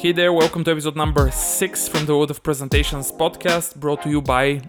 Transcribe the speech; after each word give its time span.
Hey 0.00 0.12
there, 0.12 0.32
welcome 0.32 0.64
to 0.64 0.70
episode 0.70 0.96
number 0.96 1.30
six 1.30 1.86
from 1.86 2.06
the 2.06 2.16
World 2.16 2.30
of 2.30 2.42
Presentations 2.42 3.12
podcast, 3.12 3.76
brought 3.76 4.02
to 4.02 4.08
you 4.08 4.22
by 4.22 4.62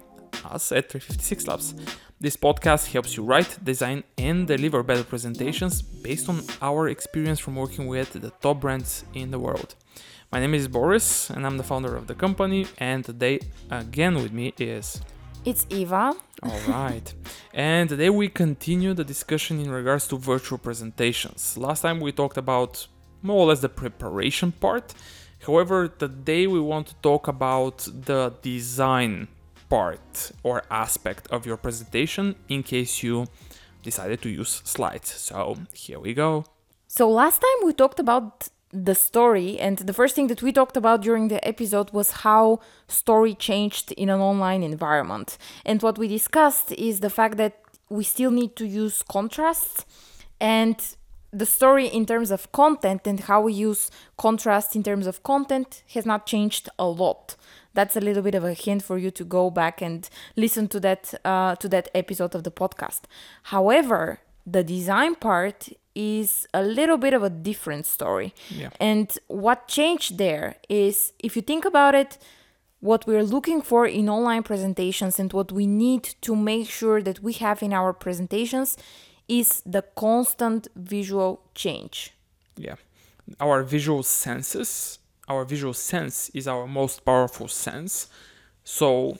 us 0.43 0.71
at 0.73 0.89
356 0.89 1.47
Labs. 1.47 1.73
This 2.19 2.35
podcast 2.35 2.91
helps 2.91 3.15
you 3.15 3.23
write, 3.23 3.57
design, 3.63 4.03
and 4.17 4.45
deliver 4.45 4.83
better 4.83 5.05
presentations 5.05 5.81
based 5.81 6.27
on 6.27 6.41
our 6.61 6.89
experience 6.89 7.39
from 7.39 7.55
working 7.55 7.87
with 7.87 8.11
the 8.11 8.31
top 8.41 8.59
brands 8.59 9.05
in 9.13 9.31
the 9.31 9.39
world. 9.39 9.75
My 10.33 10.41
name 10.41 10.53
is 10.53 10.67
Boris, 10.67 11.29
and 11.29 11.45
I'm 11.45 11.57
the 11.57 11.63
founder 11.63 11.95
of 11.95 12.07
the 12.07 12.15
company. 12.15 12.67
And 12.77 13.05
today, 13.05 13.39
again 13.69 14.15
with 14.15 14.33
me 14.33 14.53
is 14.59 15.01
It's 15.45 15.65
Iva. 15.69 16.13
all 16.43 16.59
right. 16.67 17.13
and 17.53 17.87
today 17.87 18.09
we 18.09 18.27
continue 18.27 18.93
the 18.93 19.05
discussion 19.05 19.61
in 19.61 19.71
regards 19.71 20.07
to 20.09 20.17
virtual 20.17 20.57
presentations. 20.57 21.57
Last 21.57 21.81
time 21.81 22.01
we 22.01 22.11
talked 22.11 22.37
about 22.37 22.87
more 23.23 23.37
or 23.37 23.47
less 23.47 23.61
the 23.61 23.69
preparation 23.69 24.51
part. 24.51 24.93
However, 25.45 25.87
today 25.87 26.45
we 26.45 26.59
want 26.59 26.87
to 26.87 26.95
talk 27.01 27.27
about 27.27 27.87
the 28.05 28.33
design 28.41 29.27
part 29.69 30.31
or 30.43 30.63
aspect 30.69 31.27
of 31.31 31.45
your 31.45 31.57
presentation 31.57 32.35
in 32.47 32.61
case 32.61 33.01
you 33.01 33.25
decided 33.81 34.21
to 34.21 34.29
use 34.29 34.61
slides. 34.65 35.09
So 35.09 35.57
here 35.73 35.99
we 35.99 36.13
go. 36.13 36.45
So 36.87 37.09
last 37.09 37.39
time 37.41 37.65
we 37.65 37.73
talked 37.73 37.99
about 37.99 38.49
the 38.71 38.95
story, 38.95 39.59
and 39.59 39.77
the 39.79 39.93
first 39.93 40.15
thing 40.15 40.27
that 40.27 40.41
we 40.41 40.51
talked 40.51 40.77
about 40.77 41.01
during 41.01 41.27
the 41.27 41.45
episode 41.45 41.91
was 41.91 42.11
how 42.11 42.59
story 42.87 43.33
changed 43.33 43.91
in 43.93 44.09
an 44.09 44.19
online 44.19 44.63
environment. 44.63 45.37
And 45.65 45.81
what 45.81 45.97
we 45.97 46.07
discussed 46.07 46.71
is 46.73 46.99
the 46.99 47.09
fact 47.09 47.37
that 47.37 47.57
we 47.89 48.03
still 48.03 48.31
need 48.31 48.55
to 48.57 48.65
use 48.65 49.03
contrasts 49.03 49.85
and 50.39 50.77
the 51.33 51.45
story 51.45 51.87
in 51.87 52.05
terms 52.05 52.29
of 52.29 52.51
content 52.51 53.07
and 53.07 53.21
how 53.21 53.41
we 53.41 53.53
use 53.53 53.89
contrast 54.17 54.75
in 54.75 54.83
terms 54.83 55.07
of 55.07 55.23
content 55.23 55.83
has 55.93 56.05
not 56.05 56.25
changed 56.25 56.69
a 56.77 56.85
lot. 56.85 57.35
That's 57.73 57.95
a 57.95 58.01
little 58.01 58.21
bit 58.21 58.35
of 58.35 58.43
a 58.43 58.53
hint 58.53 58.83
for 58.83 58.97
you 58.97 59.11
to 59.11 59.23
go 59.23 59.49
back 59.49 59.81
and 59.81 60.09
listen 60.35 60.67
to 60.69 60.79
that 60.81 61.13
uh, 61.23 61.55
to 61.55 61.69
that 61.69 61.87
episode 61.95 62.35
of 62.35 62.43
the 62.43 62.51
podcast. 62.51 63.01
However, 63.43 64.19
the 64.45 64.63
design 64.63 65.15
part 65.15 65.69
is 65.95 66.47
a 66.53 66.61
little 66.61 66.97
bit 66.97 67.13
of 67.13 67.23
a 67.23 67.29
different 67.29 67.85
story. 67.85 68.33
Yeah. 68.49 68.69
And 68.79 69.17
what 69.27 69.67
changed 69.67 70.17
there 70.17 70.55
is 70.67 71.13
if 71.19 71.35
you 71.35 71.41
think 71.41 71.63
about 71.63 71.95
it, 71.95 72.17
what 72.81 73.05
we're 73.05 73.23
looking 73.23 73.61
for 73.61 73.85
in 73.85 74.09
online 74.09 74.43
presentations 74.43 75.19
and 75.19 75.31
what 75.31 75.51
we 75.51 75.67
need 75.67 76.03
to 76.21 76.35
make 76.35 76.69
sure 76.69 77.01
that 77.01 77.21
we 77.21 77.33
have 77.33 77.61
in 77.61 77.73
our 77.73 77.93
presentations 77.93 78.75
is 79.31 79.63
the 79.65 79.81
constant 79.95 80.67
visual 80.75 81.41
change. 81.55 82.11
Yeah. 82.57 82.75
Our 83.39 83.63
visual 83.63 84.03
senses, 84.03 84.99
our 85.29 85.45
visual 85.45 85.73
sense 85.73 86.29
is 86.33 86.49
our 86.49 86.67
most 86.67 87.05
powerful 87.05 87.47
sense. 87.47 88.07
So 88.65 89.17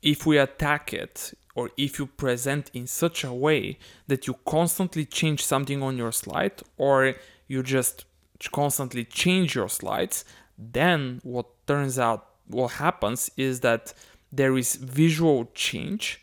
if 0.00 0.24
we 0.24 0.38
attack 0.38 0.94
it 0.94 1.34
or 1.54 1.68
if 1.76 1.98
you 1.98 2.06
present 2.06 2.70
in 2.72 2.86
such 2.86 3.24
a 3.24 3.32
way 3.34 3.78
that 4.06 4.26
you 4.26 4.36
constantly 4.46 5.04
change 5.04 5.44
something 5.44 5.82
on 5.82 5.98
your 5.98 6.10
slide 6.10 6.62
or 6.78 7.14
you 7.48 7.62
just 7.62 8.06
constantly 8.52 9.04
change 9.04 9.54
your 9.54 9.68
slides, 9.68 10.24
then 10.56 11.20
what 11.24 11.46
turns 11.66 11.98
out 11.98 12.26
what 12.46 12.72
happens 12.72 13.30
is 13.36 13.60
that 13.60 13.92
there 14.32 14.56
is 14.56 14.76
visual 14.76 15.50
change 15.54 16.21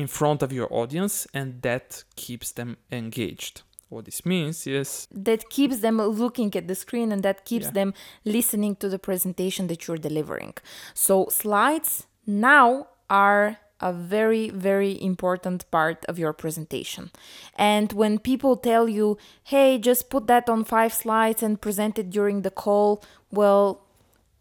in 0.00 0.06
front 0.06 0.42
of 0.42 0.50
your 0.52 0.68
audience 0.80 1.26
and 1.38 1.62
that 1.62 2.04
keeps 2.16 2.52
them 2.52 2.76
engaged. 2.90 3.62
What 3.88 4.04
this 4.04 4.24
means 4.24 4.66
is 4.66 5.08
That 5.28 5.42
keeps 5.50 5.78
them 5.80 5.96
looking 6.24 6.54
at 6.56 6.66
the 6.68 6.74
screen 6.84 7.08
and 7.12 7.22
that 7.22 7.38
keeps 7.44 7.66
Yeah. 7.66 7.72
them 7.78 7.90
listening 8.24 8.76
to 8.76 8.88
the 8.88 8.98
presentation 8.98 9.66
that 9.66 9.80
you're 9.86 10.02
delivering. 10.08 10.54
So, 10.94 11.14
slides 11.42 12.06
now 12.26 12.86
are 13.08 13.58
a 13.80 13.92
very, 13.92 14.50
very 14.50 14.92
important 15.02 15.68
part 15.70 16.04
of 16.10 16.18
your 16.18 16.32
presentation. 16.32 17.10
And 17.56 17.92
when 17.92 18.18
people 18.18 18.54
tell 18.56 18.88
you, 18.88 19.16
hey, 19.52 19.78
just 19.78 20.10
put 20.10 20.26
that 20.26 20.48
on 20.48 20.64
five 20.64 20.92
slides 20.92 21.42
and 21.42 21.60
present 21.60 21.98
it 21.98 22.10
during 22.10 22.42
the 22.42 22.50
call, 22.64 23.02
well, 23.32 23.80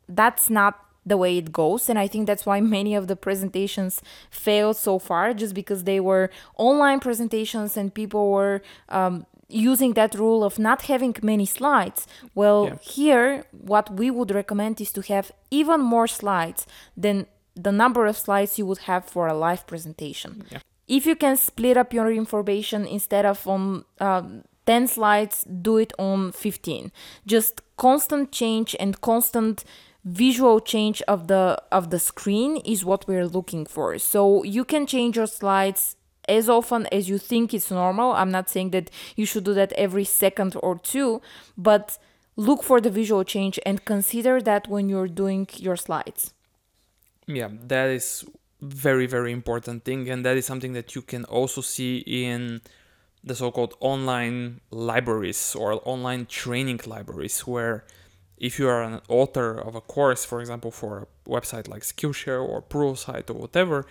that's 0.07 0.49
not 0.49 0.73
the 1.11 1.17
way 1.23 1.33
it 1.41 1.49
goes 1.61 1.89
and 1.89 1.97
i 2.05 2.07
think 2.11 2.23
that's 2.29 2.45
why 2.49 2.59
many 2.77 2.93
of 2.99 3.03
the 3.11 3.15
presentations 3.27 3.93
failed 4.45 4.77
so 4.87 4.93
far 5.07 5.25
just 5.41 5.53
because 5.61 5.81
they 5.89 5.99
were 6.09 6.25
online 6.67 6.99
presentations 7.07 7.71
and 7.79 7.87
people 8.01 8.23
were 8.37 8.57
um, 8.99 9.15
using 9.69 9.91
that 9.99 10.11
rule 10.23 10.41
of 10.43 10.53
not 10.59 10.79
having 10.93 11.13
many 11.33 11.45
slides 11.57 11.99
well 12.41 12.61
Yeah. 12.65 12.77
here 12.97 13.27
what 13.73 13.85
we 13.99 14.07
would 14.17 14.31
recommend 14.41 14.73
is 14.85 14.91
to 14.97 15.01
have 15.13 15.25
even 15.59 15.79
more 15.93 16.07
slides 16.19 16.61
than 17.05 17.17
the 17.65 17.71
number 17.81 18.03
of 18.11 18.15
slides 18.25 18.51
you 18.59 18.65
would 18.69 18.81
have 18.91 19.03
for 19.13 19.23
a 19.27 19.33
live 19.47 19.63
presentation 19.71 20.31
Yeah. 20.53 20.61
if 20.97 21.01
you 21.09 21.15
can 21.23 21.35
split 21.49 21.77
up 21.81 21.89
your 21.97 22.09
information 22.23 22.79
instead 22.97 23.25
of 23.25 23.37
on 23.47 23.63
um, 24.07 24.25
10 24.65 24.87
slides 24.87 25.45
do 25.67 25.77
it 25.77 25.91
on 25.97 26.31
15 26.31 26.91
just 27.33 27.53
constant 27.85 28.25
change 28.31 28.75
and 28.79 28.91
constant 29.01 29.63
visual 30.03 30.59
change 30.59 31.01
of 31.03 31.27
the 31.27 31.61
of 31.71 31.89
the 31.89 31.99
screen 31.99 32.57
is 32.57 32.85
what 32.85 33.07
we're 33.07 33.27
looking 33.27 33.65
for. 33.65 33.97
So 33.97 34.43
you 34.43 34.63
can 34.63 34.85
change 34.87 35.17
your 35.17 35.27
slides 35.27 35.95
as 36.27 36.47
often 36.47 36.87
as 36.91 37.09
you 37.09 37.17
think 37.17 37.53
it's 37.53 37.71
normal. 37.71 38.13
I'm 38.13 38.31
not 38.31 38.49
saying 38.49 38.71
that 38.71 38.89
you 39.15 39.25
should 39.25 39.43
do 39.43 39.53
that 39.55 39.73
every 39.73 40.05
second 40.05 40.55
or 40.61 40.77
two 40.77 41.21
but 41.57 41.97
look 42.35 42.63
for 42.63 42.79
the 42.79 42.89
visual 42.89 43.23
change 43.23 43.59
and 43.65 43.83
consider 43.83 44.41
that 44.41 44.67
when 44.67 44.87
you're 44.87 45.07
doing 45.07 45.47
your 45.57 45.75
slides. 45.75 46.33
Yeah 47.27 47.49
that 47.67 47.89
is 47.89 48.25
very 48.61 49.05
very 49.05 49.31
important 49.31 49.85
thing 49.85 50.09
and 50.09 50.25
that 50.25 50.37
is 50.37 50.45
something 50.45 50.73
that 50.73 50.95
you 50.95 51.01
can 51.01 51.25
also 51.25 51.61
see 51.61 51.97
in 52.05 52.61
the 53.23 53.35
so-called 53.35 53.75
online 53.81 54.61
libraries 54.71 55.55
or 55.55 55.81
online 55.85 56.25
training 56.25 56.79
libraries 56.85 57.41
where 57.41 57.83
if 58.39 58.57
you 58.57 58.67
are 58.67 58.81
an 58.81 59.01
author 59.07 59.57
of 59.59 59.75
a 59.75 59.81
course 59.81 60.25
for 60.25 60.39
example 60.39 60.71
for 60.71 60.91
a 60.99 61.29
website 61.29 61.67
like 61.67 61.81
skillshare 61.83 62.41
or 62.41 62.61
pluralsight 62.61 63.29
or 63.29 63.33
whatever 63.33 63.85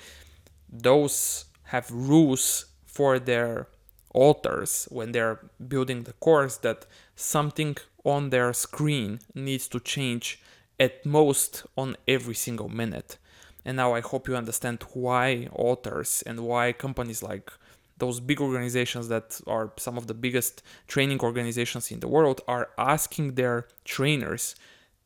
those 0.70 1.46
have 1.64 1.90
rules 1.90 2.66
for 2.84 3.18
their 3.18 3.68
authors 4.14 4.88
when 4.90 5.12
they're 5.12 5.38
building 5.68 6.02
the 6.02 6.12
course 6.14 6.56
that 6.58 6.86
something 7.14 7.76
on 8.04 8.30
their 8.30 8.52
screen 8.52 9.20
needs 9.34 9.68
to 9.68 9.80
change 9.80 10.40
at 10.80 11.04
most 11.04 11.64
on 11.76 11.96
every 12.06 12.34
single 12.34 12.68
minute. 12.68 13.18
And 13.64 13.76
now 13.76 13.94
I 13.94 14.00
hope 14.00 14.28
you 14.28 14.36
understand 14.36 14.82
why 14.94 15.48
authors 15.52 16.22
and 16.26 16.40
why 16.40 16.72
companies 16.72 17.22
like 17.22 17.52
those 17.98 18.20
big 18.20 18.40
organizations 18.40 19.08
that 19.08 19.40
are 19.46 19.72
some 19.76 19.98
of 19.98 20.06
the 20.06 20.14
biggest 20.14 20.62
training 20.86 21.20
organizations 21.20 21.90
in 21.90 22.00
the 22.00 22.08
world 22.08 22.40
are 22.48 22.70
asking 22.78 23.34
their 23.34 23.66
trainers 23.84 24.54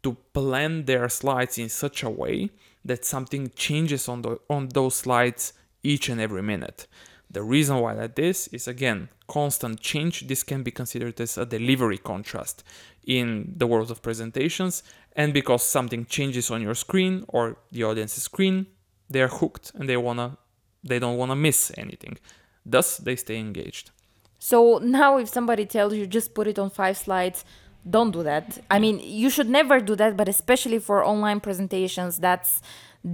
to 0.03 0.17
plan 0.33 0.85
their 0.85 1.09
slides 1.09 1.59
in 1.59 1.69
such 1.69 2.03
a 2.03 2.11
way 2.11 2.51
that 2.85 3.05
something 3.05 3.51
changes 3.55 4.09
on 4.09 4.23
the 4.23 4.39
on 4.51 4.69
those 4.69 4.97
slides 4.97 5.53
each 5.83 6.09
and 6.09 6.21
every 6.21 6.43
minute. 6.43 6.87
The 7.31 7.43
reason 7.43 7.79
why 7.79 7.95
that 7.95 8.19
is 8.19 8.49
is 8.49 8.69
again 8.69 9.09
constant 9.27 9.81
change. 9.81 10.27
This 10.27 10.43
can 10.43 10.63
be 10.63 10.71
considered 10.71 11.21
as 11.21 11.39
a 11.39 11.47
delivery 11.47 11.99
contrast 11.99 12.63
in 13.07 13.55
the 13.57 13.67
world 13.67 13.91
of 13.91 14.03
presentations, 14.03 14.83
and 15.17 15.33
because 15.33 15.63
something 15.63 16.05
changes 16.05 16.51
on 16.51 16.61
your 16.63 16.75
screen 16.75 17.25
or 17.29 17.57
the 17.71 17.85
audience's 17.85 18.25
screen, 18.25 18.67
they're 19.09 19.29
hooked 19.29 19.73
and 19.75 19.89
they 19.89 19.97
wanna 19.97 20.37
they 20.85 20.99
don't 20.99 21.17
wanna 21.17 21.37
miss 21.37 21.73
anything. 21.79 22.19
Thus, 22.65 22.99
they 22.99 23.17
stay 23.17 23.39
engaged. 23.39 23.91
So 24.39 24.79
now, 24.79 25.19
if 25.19 25.29
somebody 25.29 25.67
tells 25.67 25.95
you 25.95 26.07
just 26.07 26.35
put 26.35 26.47
it 26.47 26.59
on 26.59 26.71
five 26.71 26.97
slides, 26.97 27.45
don't 27.89 28.11
do 28.11 28.23
that. 28.23 28.59
I 28.71 28.79
mean, 28.79 29.01
you 29.03 29.31
should 29.31 29.49
never 29.49 29.81
do 29.81 29.97
that, 29.97 30.17
but 30.17 30.29
especially 30.29 30.79
for 30.79 31.05
online 31.05 31.41
presentations, 31.41 32.19
that's 32.19 32.63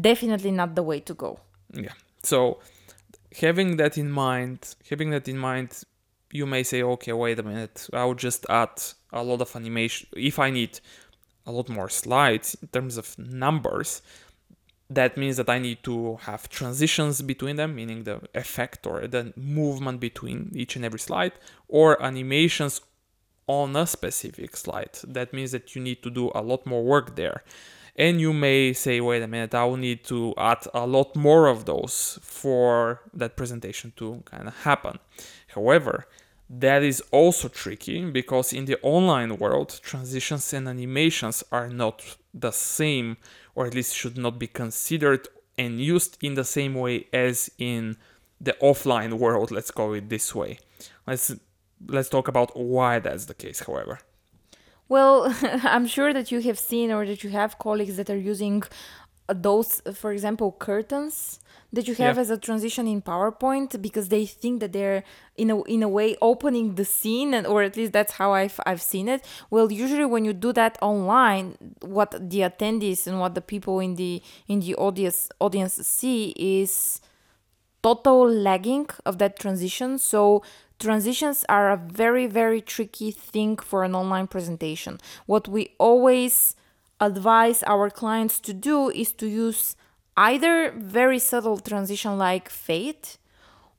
definitely 0.01 0.51
not 0.53 0.75
the 0.75 0.83
way 0.83 1.01
to 1.01 1.15
go. 1.15 1.41
Yeah. 1.73 1.93
So 2.23 2.61
having 3.41 3.77
that 3.77 3.99
in 3.99 4.11
mind, 4.11 4.75
having 4.89 5.11
that 5.11 5.29
in 5.29 5.39
mind, 5.39 5.83
you 6.31 6.47
may 6.47 6.63
say, 6.63 6.83
okay, 6.83 7.13
wait 7.13 7.39
a 7.39 7.43
minute, 7.43 7.89
I'll 7.93 8.15
just 8.15 8.45
add 8.51 8.83
a 9.13 9.23
lot 9.23 9.41
of 9.41 9.55
animation. 9.57 10.09
If 10.15 10.39
I 10.39 10.51
need 10.51 10.81
a 11.47 11.53
lot 11.53 11.69
more 11.69 11.89
slides 11.89 12.57
in 12.61 12.69
terms 12.69 12.99
of 12.99 13.19
numbers, 13.19 14.03
that 14.91 15.17
means 15.17 15.37
that 15.37 15.51
I 15.51 15.59
need 15.59 15.83
to 15.85 16.17
have 16.23 16.49
transitions 16.49 17.21
between 17.23 17.57
them, 17.57 17.75
meaning 17.75 18.05
the 18.05 18.21
effect 18.35 18.87
or 18.87 19.07
the 19.07 19.33
movement 19.37 20.01
between 20.01 20.51
each 20.55 20.77
and 20.77 20.85
every 20.85 20.99
slide, 20.99 21.33
or 21.69 22.03
animations 22.03 22.81
on 23.47 23.77
a 23.77 23.87
specific 23.87 24.57
slide. 24.57 24.99
That 25.07 25.33
means 25.33 25.53
that 25.53 25.75
you 25.75 25.83
need 25.83 26.03
to 26.03 26.11
do 26.11 26.31
a 26.35 26.43
lot 26.43 26.67
more 26.67 26.83
work 26.83 27.17
there. 27.17 27.43
And 27.97 28.21
you 28.21 28.33
may 28.33 28.73
say, 28.75 29.01
wait 29.01 29.23
a 29.23 29.27
minute, 29.27 29.55
I 29.55 29.65
will 29.65 29.77
need 29.77 30.05
to 30.05 30.33
add 30.39 30.67
a 30.73 30.87
lot 30.87 31.17
more 31.17 31.49
of 31.49 31.65
those 31.65 32.19
for 32.23 33.01
that 33.13 33.37
presentation 33.37 33.93
to 33.97 34.23
kind 34.25 34.47
of 34.47 34.57
happen. 34.59 35.01
However, 35.49 36.07
that 36.49 36.83
is 36.83 37.03
also 37.11 37.49
tricky 37.49 38.05
because 38.05 38.53
in 38.53 38.67
the 38.67 38.79
online 38.83 39.37
world, 39.37 39.81
transitions 39.83 40.53
and 40.55 40.69
animations 40.69 41.43
are 41.51 41.69
not 41.69 42.17
the 42.33 42.53
same, 42.53 43.17
or 43.59 43.67
at 43.67 43.75
least 43.75 43.93
should 43.93 44.17
not 44.17 44.39
be 44.39 44.47
considered 44.47 45.27
and 45.59 45.81
used 45.81 46.17
in 46.23 46.35
the 46.35 46.45
same 46.45 46.75
way 46.77 47.07
as 47.13 47.51
in 47.59 47.97
the 48.41 48.55
offline 48.63 49.15
world. 49.15 49.51
Let's 49.51 49.73
call 49.73 49.95
it 49.95 50.09
this 50.09 50.33
way. 50.33 50.61
Let's 51.09 51.35
let's 51.89 52.09
talk 52.09 52.29
about 52.29 52.57
why 52.57 53.01
that's 53.01 53.25
the 53.25 53.35
case. 53.35 53.59
However, 53.67 53.99
Well, 54.89 55.15
I'm 55.75 55.87
sure 55.89 56.13
that 56.13 56.31
you 56.33 56.41
have 56.49 56.59
seen 56.71 56.93
or 56.93 57.05
that 57.11 57.25
you 57.25 57.31
have 57.31 57.59
colleagues 57.59 57.97
that 57.97 58.09
are 58.15 58.23
using 58.35 58.63
those, 59.35 59.83
uh, 59.85 59.93
for 59.93 60.13
example, 60.13 60.57
curtains 60.59 61.41
that 61.73 61.87
you 61.87 61.95
have 61.95 62.17
as 62.17 62.31
a 62.31 62.39
transition 62.39 62.87
in 62.87 63.03
PowerPoint 63.03 63.81
because 63.83 64.09
they 64.09 64.25
think 64.25 64.61
that 64.61 64.73
they're 64.73 65.05
in 65.37 65.51
a 65.51 65.63
in 65.65 65.83
a 65.83 65.89
way 65.89 66.17
opening 66.23 66.77
the 66.77 66.85
scene, 66.85 67.35
and 67.35 67.47
or 67.47 67.63
at 67.63 67.77
least 67.77 67.93
that's 67.93 68.15
how 68.15 68.33
I've 68.33 68.59
I've 68.65 68.81
seen 68.81 69.09
it. 69.09 69.25
Well, 69.51 69.71
usually 69.71 70.07
when 70.07 70.25
you 70.25 70.33
do 70.33 70.53
that 70.55 70.79
online, 70.81 71.57
what 71.81 72.13
the 72.13 72.41
attendees 72.41 73.07
and 73.07 73.21
what 73.21 73.35
the 73.35 73.43
people 73.43 73.81
in 73.81 73.97
the 73.97 74.23
in 74.47 74.61
the 74.61 74.75
audience 74.77 75.29
audience 75.41 75.75
see 75.75 76.31
is 76.39 77.01
total 77.83 78.29
lagging 78.29 78.89
of 79.05 79.19
that 79.19 79.39
transition. 79.39 79.99
So 79.99 80.43
transitions 80.79 81.45
are 81.49 81.71
a 81.71 81.77
very 81.77 82.27
very 82.27 82.63
tricky 82.63 83.11
thing 83.11 83.59
for 83.59 83.85
an 83.85 83.95
online 83.95 84.27
presentation. 84.27 84.99
What 85.27 85.49
we 85.49 85.75
always 85.79 86.57
advise 87.01 87.63
our 87.65 87.91
clients 87.91 88.41
to 88.41 88.53
do 88.53 88.91
is 88.91 89.13
to 89.13 89.27
use 89.27 89.77
either 90.17 90.73
very 90.73 91.19
subtle 91.19 91.59
transition 91.59 92.19
like 92.19 92.49
fade 92.49 93.09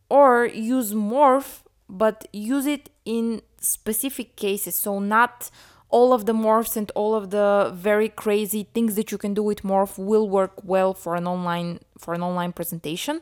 or 0.09 0.45
use 0.45 0.93
morph 0.93 1.61
but 1.89 2.27
use 2.31 2.65
it 2.65 2.89
in 3.03 3.41
specific 3.59 4.35
cases. 4.35 4.75
So 4.75 4.99
not 4.99 5.49
all 5.89 6.13
of 6.13 6.27
the 6.27 6.33
morphs 6.33 6.77
and 6.77 6.91
all 6.93 7.15
of 7.15 7.31
the 7.31 7.71
very 7.73 8.09
crazy 8.09 8.67
things 8.73 8.95
that 8.95 9.11
you 9.11 9.17
can 9.17 9.33
do 9.33 9.41
with 9.41 9.63
morph 9.63 9.97
will 9.97 10.29
work 10.29 10.53
well 10.63 10.93
for 10.93 11.15
an 11.15 11.27
online 11.27 11.79
for 11.97 12.13
an 12.13 12.21
online 12.21 12.53
presentation. 12.53 13.21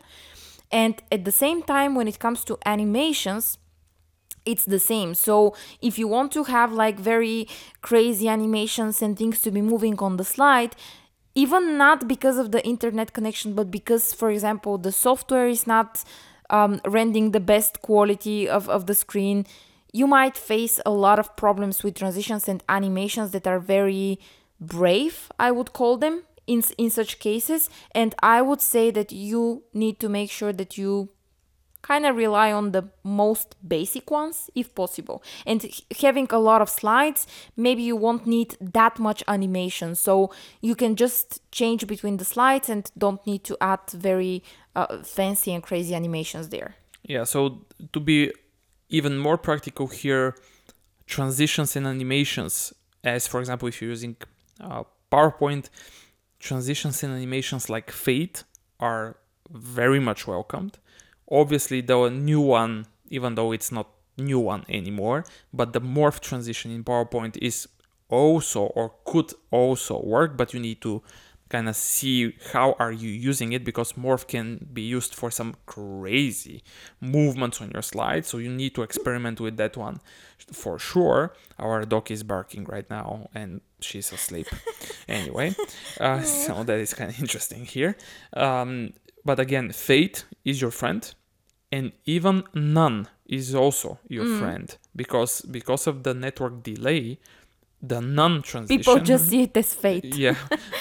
And 0.70 1.02
at 1.12 1.24
the 1.24 1.32
same 1.32 1.64
time 1.64 1.96
when 1.96 2.10
it 2.10 2.20
comes 2.20 2.44
to 2.46 2.58
animations 2.66 3.58
it's 4.48 4.66
the 4.66 4.80
same. 4.80 5.14
So 5.14 5.56
if 5.82 6.00
you 6.00 6.08
want 6.08 6.32
to 6.32 6.46
have 6.46 6.72
like 6.72 6.98
very 6.98 7.48
crazy 7.82 8.28
animations 8.28 9.02
and 9.02 9.18
things 9.18 9.42
to 9.42 9.52
be 9.52 9.62
moving 9.62 9.98
on 10.00 10.18
the 10.18 10.24
slide, 10.24 10.76
even 11.36 11.78
not 11.78 12.08
because 12.08 12.38
of 12.38 12.52
the 12.52 12.66
internet 12.66 13.14
connection, 13.14 13.54
but 13.54 13.70
because, 13.70 14.14
for 14.14 14.32
example, 14.32 14.78
the 14.78 14.92
software 14.92 15.48
is 15.48 15.68
not 15.68 16.04
um, 16.50 16.82
rendering 16.86 17.32
the 17.32 17.40
best 17.40 17.82
quality 17.82 18.50
of, 18.50 18.70
of 18.70 18.88
the 18.88 18.96
screen, 18.96 19.46
you 19.94 20.08
might 20.08 20.38
face 20.38 20.80
a 20.86 20.90
lot 20.90 21.20
of 21.20 21.36
problems 21.36 21.84
with 21.84 21.96
transitions 21.96 22.48
and 22.48 22.64
animations 22.68 23.32
that 23.32 23.46
are 23.46 23.60
very 23.60 24.20
brave, 24.60 25.32
I 25.40 25.52
would 25.52 25.74
call 25.74 25.98
them. 25.98 26.24
In, 26.48 26.64
in 26.78 26.90
such 26.90 27.20
cases, 27.20 27.70
and 27.92 28.16
I 28.24 28.42
would 28.42 28.62
say 28.62 28.90
that 28.92 29.12
you 29.12 29.64
need 29.74 30.00
to 30.00 30.08
make 30.08 30.32
sure 30.32 30.54
that 30.54 30.78
you 30.78 31.10
kind 31.88 32.06
of 32.06 32.16
rely 32.16 32.52
on 32.52 32.72
the 32.72 32.84
most 33.04 33.56
basic 33.66 34.12
ones 34.12 34.50
if 34.56 34.74
possible. 34.76 35.24
And 35.46 35.60
having 36.02 36.28
a 36.32 36.40
lot 36.40 36.62
of 36.62 36.70
slides 36.70 37.28
maybe 37.56 37.82
you 37.82 37.96
won't 37.96 38.26
need 38.28 38.58
that 38.60 39.00
much 39.00 39.24
animation. 39.28 39.96
So 39.96 40.32
you 40.62 40.76
can 40.76 40.96
just 40.96 41.42
change 41.52 41.88
between 41.88 42.18
the 42.18 42.26
slides 42.26 42.70
and 42.70 42.92
don't 42.98 43.26
need 43.26 43.44
to 43.46 43.58
add 43.62 43.80
very 43.94 44.44
uh, 44.76 45.02
fancy 45.04 45.54
and 45.54 45.64
crazy 45.64 45.96
animations 45.96 46.50
there. 46.50 46.76
Yeah, 47.04 47.24
so 47.24 47.66
to 47.94 48.00
be 48.00 48.32
even 48.90 49.18
more 49.18 49.38
practical 49.38 49.88
here, 49.88 50.36
transitions 51.06 51.76
and 51.76 51.88
animations, 51.88 52.74
as 53.04 53.28
for 53.28 53.40
example, 53.40 53.68
if 53.68 53.82
you're 53.82 53.92
using 53.92 54.18
uh, 54.60 54.84
PowerPoint, 55.12 55.70
transitions 56.40 57.04
and 57.04 57.14
animations 57.14 57.70
like 57.70 57.92
fade 57.92 58.42
are 58.80 59.18
very 59.50 60.00
much 60.00 60.28
welcomed. 60.28 60.78
Obviously, 61.30 61.82
the 61.82 62.10
new 62.10 62.42
one, 62.42 62.86
even 63.10 63.36
though 63.36 63.52
it's 63.52 63.72
not 63.72 63.88
new 64.18 64.40
one 64.40 64.66
anymore, 64.70 65.26
but 65.54 65.74
the 65.74 65.82
morph 65.82 66.20
transition 66.20 66.72
in 66.72 66.84
PowerPoint 66.84 67.38
is 67.42 67.68
also 68.10 68.64
or 68.68 68.94
could 69.06 69.34
also 69.52 70.02
work, 70.02 70.38
but 70.38 70.54
you 70.54 70.60
need 70.60 70.82
to 70.82 71.04
kind 71.50 71.70
of 71.70 71.76
see 71.76 72.34
how 72.54 72.76
are 72.80 72.92
you 72.92 73.10
using 73.10 73.54
it 73.54 73.64
because 73.64 73.94
morph 73.94 74.28
can 74.28 74.68
be 74.74 74.82
used 74.82 75.16
for 75.16 75.32
some 75.32 75.56
crazy 75.66 76.64
movements 77.00 77.62
on 77.62 77.72
your 77.72 77.82
slide 77.82 78.26
so 78.26 78.38
you 78.38 78.50
need 78.50 78.76
to 78.76 78.82
experiment 78.82 79.40
with 79.40 79.58
that 79.58 79.78
one 79.78 80.00
for 80.52 80.78
sure. 80.78 81.34
Our 81.58 81.86
dog 81.86 82.12
is 82.12 82.24
barking 82.24 82.66
right 82.66 82.90
now 82.90 83.30
and 83.34 83.62
she's 83.80 84.12
asleep. 84.12 84.48
Anyway 85.08 85.56
uh, 86.02 86.22
so 86.22 86.64
that 86.64 86.80
is 86.80 86.94
kind 86.94 87.10
of 87.10 87.20
interesting 87.20 87.64
here. 87.66 87.96
Um, 88.34 88.94
but 89.24 89.40
again 89.40 89.72
fade 89.72 90.20
is 90.44 90.62
your 90.62 90.72
friend 90.72 91.14
and 91.72 91.92
even 92.06 92.44
none 92.54 93.08
is 93.26 93.54
also 93.54 94.00
your 94.08 94.26
mm. 94.26 94.40
friend. 94.40 94.78
Because 94.96 95.42
because 95.42 95.88
of 95.88 96.04
the 96.04 96.14
network 96.14 96.64
delay 96.64 97.20
the 97.82 98.02
non 98.02 98.42
transition 98.42 98.78
people 98.80 99.00
just 99.00 99.30
see 99.30 99.44
it 99.44 99.56
as 99.56 99.74
fade. 99.74 100.16
Yeah. 100.16 100.36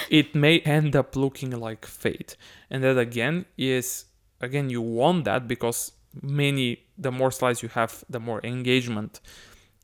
It 0.09 0.33
may 0.33 0.59
end 0.59 0.95
up 0.95 1.15
looking 1.15 1.51
like 1.51 1.85
fade. 1.85 2.35
And 2.69 2.83
that 2.83 2.97
again 2.97 3.45
is 3.57 4.05
again 4.41 4.69
you 4.69 4.81
want 4.81 5.25
that 5.25 5.47
because 5.47 5.91
many 6.21 6.85
the 6.97 7.11
more 7.11 7.31
slides 7.31 7.61
you 7.61 7.69
have 7.69 8.03
the 8.09 8.19
more 8.19 8.41
engagement 8.43 9.19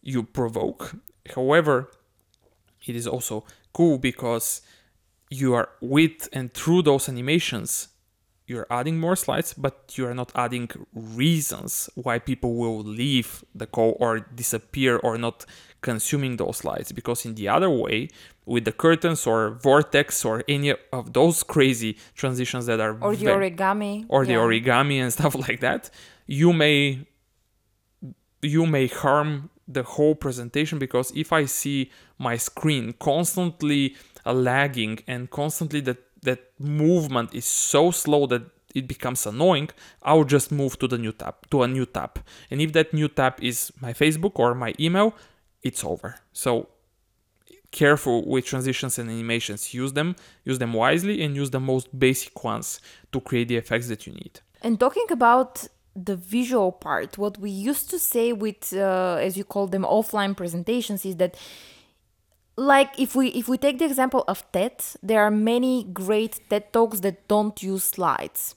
you 0.02 0.24
provoke. 0.24 0.96
However 1.36 1.92
it 2.86 2.96
is 2.96 3.08
also 3.08 3.46
cool 3.74 3.98
because 3.98 4.62
you 5.30 5.54
are 5.54 5.70
with 5.82 6.30
and 6.34 6.54
through 6.54 6.82
those 6.84 7.08
animations 7.08 7.90
you're 8.54 8.68
adding 8.70 9.00
more 9.00 9.16
slides 9.16 9.54
but 9.66 9.76
you 9.98 10.06
are 10.10 10.14
not 10.14 10.32
adding 10.36 10.70
reasons 10.94 11.90
why 11.96 12.20
people 12.20 12.54
will 12.56 12.84
leave 12.84 13.44
the 13.54 13.68
call 13.76 13.98
or 14.00 14.20
disappear 14.20 14.98
or 14.98 15.18
not 15.18 15.46
consuming 15.84 16.38
those 16.38 16.58
slides. 16.58 16.92
Because 16.92 17.26
in 17.26 17.36
the 17.36 17.48
other 17.50 17.70
way 17.70 18.10
with 18.46 18.66
the 18.66 18.72
curtains 18.72 19.28
or 19.28 19.52
vortex 19.62 20.26
or 20.26 20.44
any 20.48 20.74
of 20.92 21.14
those 21.14 21.44
crazy 21.44 21.98
transitions 22.16 22.66
that 22.66 22.80
are 22.80 22.98
or 23.02 23.16
the 23.16 23.28
origami 23.28 24.06
or 24.10 24.26
the 24.26 24.34
origami 24.34 24.98
and 25.02 25.14
stuff 25.18 25.36
like 25.36 25.60
that 25.62 25.90
you 26.28 26.52
may 26.52 27.06
you 28.42 28.66
may 28.66 28.88
harm 28.88 29.50
the 29.66 29.84
whole 29.84 30.14
presentation 30.14 30.78
because 30.78 31.10
if 31.16 31.32
i 31.32 31.46
see 31.46 31.90
my 32.18 32.36
screen 32.36 32.94
constantly 33.00 33.96
lagging 34.26 35.00
and 35.08 35.30
constantly 35.30 35.80
that 35.80 35.98
that 36.24 36.52
movement 36.60 37.34
is 37.34 37.46
so 37.46 37.92
slow 37.92 38.26
that 38.26 38.44
it 38.74 38.88
becomes 38.88 39.26
annoying 39.28 39.70
i'll 40.02 40.24
just 40.24 40.52
move 40.52 40.80
to 40.80 40.88
the 40.88 40.98
new 40.98 41.12
tab 41.12 41.36
to 41.52 41.64
a 41.64 41.68
new 41.68 41.86
tab. 41.86 42.20
And 42.50 42.62
if 42.62 42.74
that 42.74 42.94
new 42.94 43.08
tab 43.08 43.36
is 43.42 43.72
my 43.80 43.94
facebook 43.94 44.40
or 44.40 44.56
my 44.56 44.74
email 44.80 45.14
it's 45.62 45.84
over. 45.84 46.16
So 46.34 46.68
careful 47.72 48.28
with 48.28 48.46
transitions 48.46 49.00
and 49.00 49.10
animations. 49.10 49.74
Use 49.74 49.94
them 49.94 50.16
use 50.46 50.60
them 50.60 50.74
wisely 50.74 51.24
and 51.24 51.36
use 51.36 51.50
the 51.50 51.60
most 51.60 51.88
basic 51.98 52.44
ones 52.44 52.80
to 53.12 53.20
create 53.20 53.48
the 53.48 53.58
effects 53.58 53.88
that 53.88 54.06
you 54.06 54.14
need. 54.14 54.40
And 54.62 54.80
talking 54.80 55.08
about 55.10 55.68
the 55.96 56.16
visual 56.16 56.72
part, 56.72 57.18
what 57.18 57.38
we 57.38 57.50
used 57.50 57.90
to 57.92 58.00
say 58.00 58.34
with, 58.34 58.74
uh, 58.74 59.18
as 59.22 59.38
you 59.38 59.44
call 59.44 59.68
them, 59.68 59.84
offline 59.84 60.36
presentations 60.36 61.06
is 61.06 61.18
that, 61.18 61.36
like, 62.56 63.00
if 63.00 63.16
we 63.16 63.30
if 63.30 63.48
we 63.48 63.58
take 63.58 63.80
the 63.80 63.86
example 63.86 64.24
of 64.28 64.44
TED, 64.52 64.84
there 65.02 65.22
are 65.22 65.32
many 65.32 65.86
great 65.86 66.40
TED 66.50 66.72
talks 66.74 67.00
that 67.02 67.28
don't 67.28 67.62
use 67.62 67.84
slides. 67.84 68.56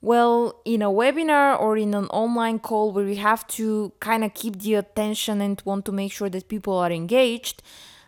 Well, 0.00 0.60
in 0.64 0.82
a 0.82 0.90
webinar 0.90 1.58
or 1.60 1.76
in 1.76 1.94
an 1.94 2.06
online 2.06 2.58
call 2.58 2.92
where 2.92 3.04
we 3.04 3.16
have 3.16 3.46
to 3.48 3.92
kind 3.98 4.22
of 4.24 4.34
keep 4.34 4.60
the 4.60 4.74
attention 4.74 5.40
and 5.40 5.60
want 5.64 5.84
to 5.86 5.92
make 5.92 6.12
sure 6.12 6.28
that 6.28 6.48
people 6.48 6.74
are 6.78 6.92
engaged, 6.92 7.62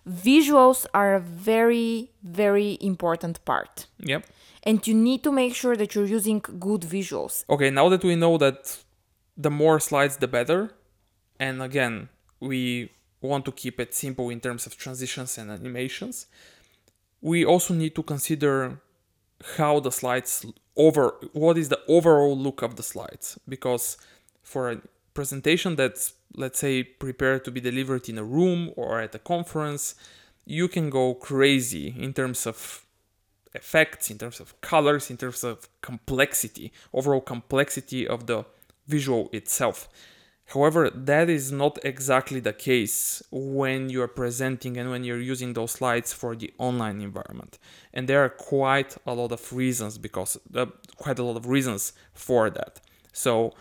visuals 0.08 0.86
are 0.94 1.14
a 1.14 1.20
very, 1.20 2.12
very 2.22 2.78
important 2.80 3.44
part 3.44 3.86
yep 3.98 4.24
and 4.62 4.86
you 4.86 4.94
need 4.94 5.22
to 5.24 5.32
make 5.32 5.54
sure 5.54 5.76
that 5.76 5.94
you're 5.94 6.04
using 6.04 6.40
good 6.40 6.82
visuals. 6.82 7.44
Okay, 7.48 7.70
now 7.70 7.88
that 7.88 8.04
we 8.04 8.14
know 8.16 8.38
that 8.38 8.78
the 9.36 9.50
more 9.50 9.80
slides, 9.80 10.16
the 10.18 10.28
better, 10.28 10.72
and 11.38 11.62
again, 11.62 12.08
we 12.40 12.90
want 13.20 13.44
to 13.44 13.52
keep 13.52 13.80
it 13.80 13.94
simple 13.94 14.30
in 14.30 14.40
terms 14.40 14.66
of 14.66 14.76
transitions 14.76 15.38
and 15.38 15.50
animations, 15.50 16.26
we 17.20 17.44
also 17.44 17.74
need 17.74 17.94
to 17.94 18.02
consider 18.02 18.80
how 19.56 19.80
the 19.80 19.90
slides 19.90 20.44
over 20.76 21.14
what 21.32 21.58
is 21.58 21.68
the 21.68 21.80
overall 21.88 22.36
look 22.36 22.62
of 22.62 22.76
the 22.76 22.82
slides 22.82 23.38
because 23.48 23.96
for 24.42 24.70
a 24.70 24.80
presentation 25.14 25.76
that's 25.76 26.14
let's 26.34 26.58
say 26.58 26.82
prepared 26.82 27.44
to 27.44 27.50
be 27.50 27.60
delivered 27.60 28.08
in 28.08 28.18
a 28.18 28.24
room 28.24 28.72
or 28.76 29.00
at 29.00 29.14
a 29.14 29.18
conference 29.18 29.94
you 30.44 30.66
can 30.66 30.90
go 30.90 31.14
crazy 31.14 31.94
in 31.98 32.12
terms 32.14 32.46
of 32.46 32.84
effects, 33.54 34.10
in 34.10 34.18
terms 34.18 34.40
of 34.40 34.58
colors, 34.60 35.10
in 35.10 35.16
terms 35.16 35.44
of 35.44 35.68
complexity, 35.80 36.72
overall 36.92 37.20
complexity 37.20 38.06
of 38.06 38.26
the 38.26 38.44
visual 38.86 39.28
itself. 39.32 39.88
However, 40.54 40.88
that 40.88 41.28
is 41.28 41.52
not 41.52 41.78
exactly 41.84 42.40
the 42.40 42.54
case 42.54 43.22
when 43.30 43.90
you're 43.90 44.08
presenting 44.08 44.78
and 44.78 44.90
when 44.90 45.04
you're 45.04 45.20
using 45.20 45.52
those 45.52 45.72
slides 45.72 46.14
for 46.14 46.34
the 46.34 46.54
online 46.56 47.02
environment. 47.02 47.58
And 47.92 48.08
there 48.08 48.24
are 48.24 48.30
quite 48.30 48.96
a 49.06 49.12
lot 49.12 49.30
of 49.30 49.52
reasons 49.52 49.98
because 49.98 50.38
uh, 50.54 50.66
quite 50.96 51.18
a 51.18 51.22
lot 51.22 51.36
of 51.36 51.46
reasons 51.46 51.92
for 52.14 52.48
that. 52.48 52.80
So 53.12 53.52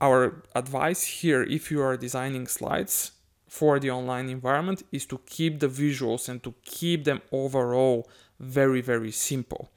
our 0.00 0.42
advice 0.56 1.04
here 1.04 1.44
if 1.44 1.70
you 1.70 1.80
are 1.80 1.96
designing 1.96 2.48
slides 2.48 3.12
for 3.48 3.78
the 3.78 3.92
online 3.92 4.28
environment 4.28 4.82
is 4.90 5.06
to 5.06 5.18
keep 5.24 5.60
the 5.60 5.68
visuals 5.68 6.28
and 6.28 6.42
to 6.42 6.52
keep 6.64 7.04
them 7.04 7.22
overall 7.30 8.08
very 8.40 8.80
very 8.80 9.12
simple. 9.12 9.70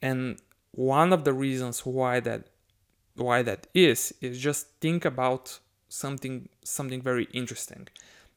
And 0.00 0.40
one 0.70 1.12
of 1.12 1.24
the 1.24 1.34
reasons 1.34 1.84
why 1.84 2.20
that 2.20 2.48
why 3.20 3.42
that 3.42 3.66
is 3.74 4.12
is 4.20 4.38
just 4.38 4.80
think 4.80 5.04
about 5.04 5.58
something 5.88 6.48
something 6.64 7.02
very 7.02 7.26
interesting. 7.32 7.88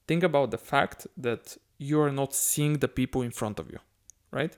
Think 0.08 0.24
about 0.24 0.52
the 0.52 0.58
fact 0.58 1.08
that 1.18 1.58
you 1.78 2.02
are 2.02 2.12
not 2.12 2.34
seeing 2.34 2.80
the 2.80 2.88
people 2.88 3.22
in 3.22 3.32
front 3.32 3.60
of 3.60 3.70
you 3.72 3.80
right? 4.34 4.58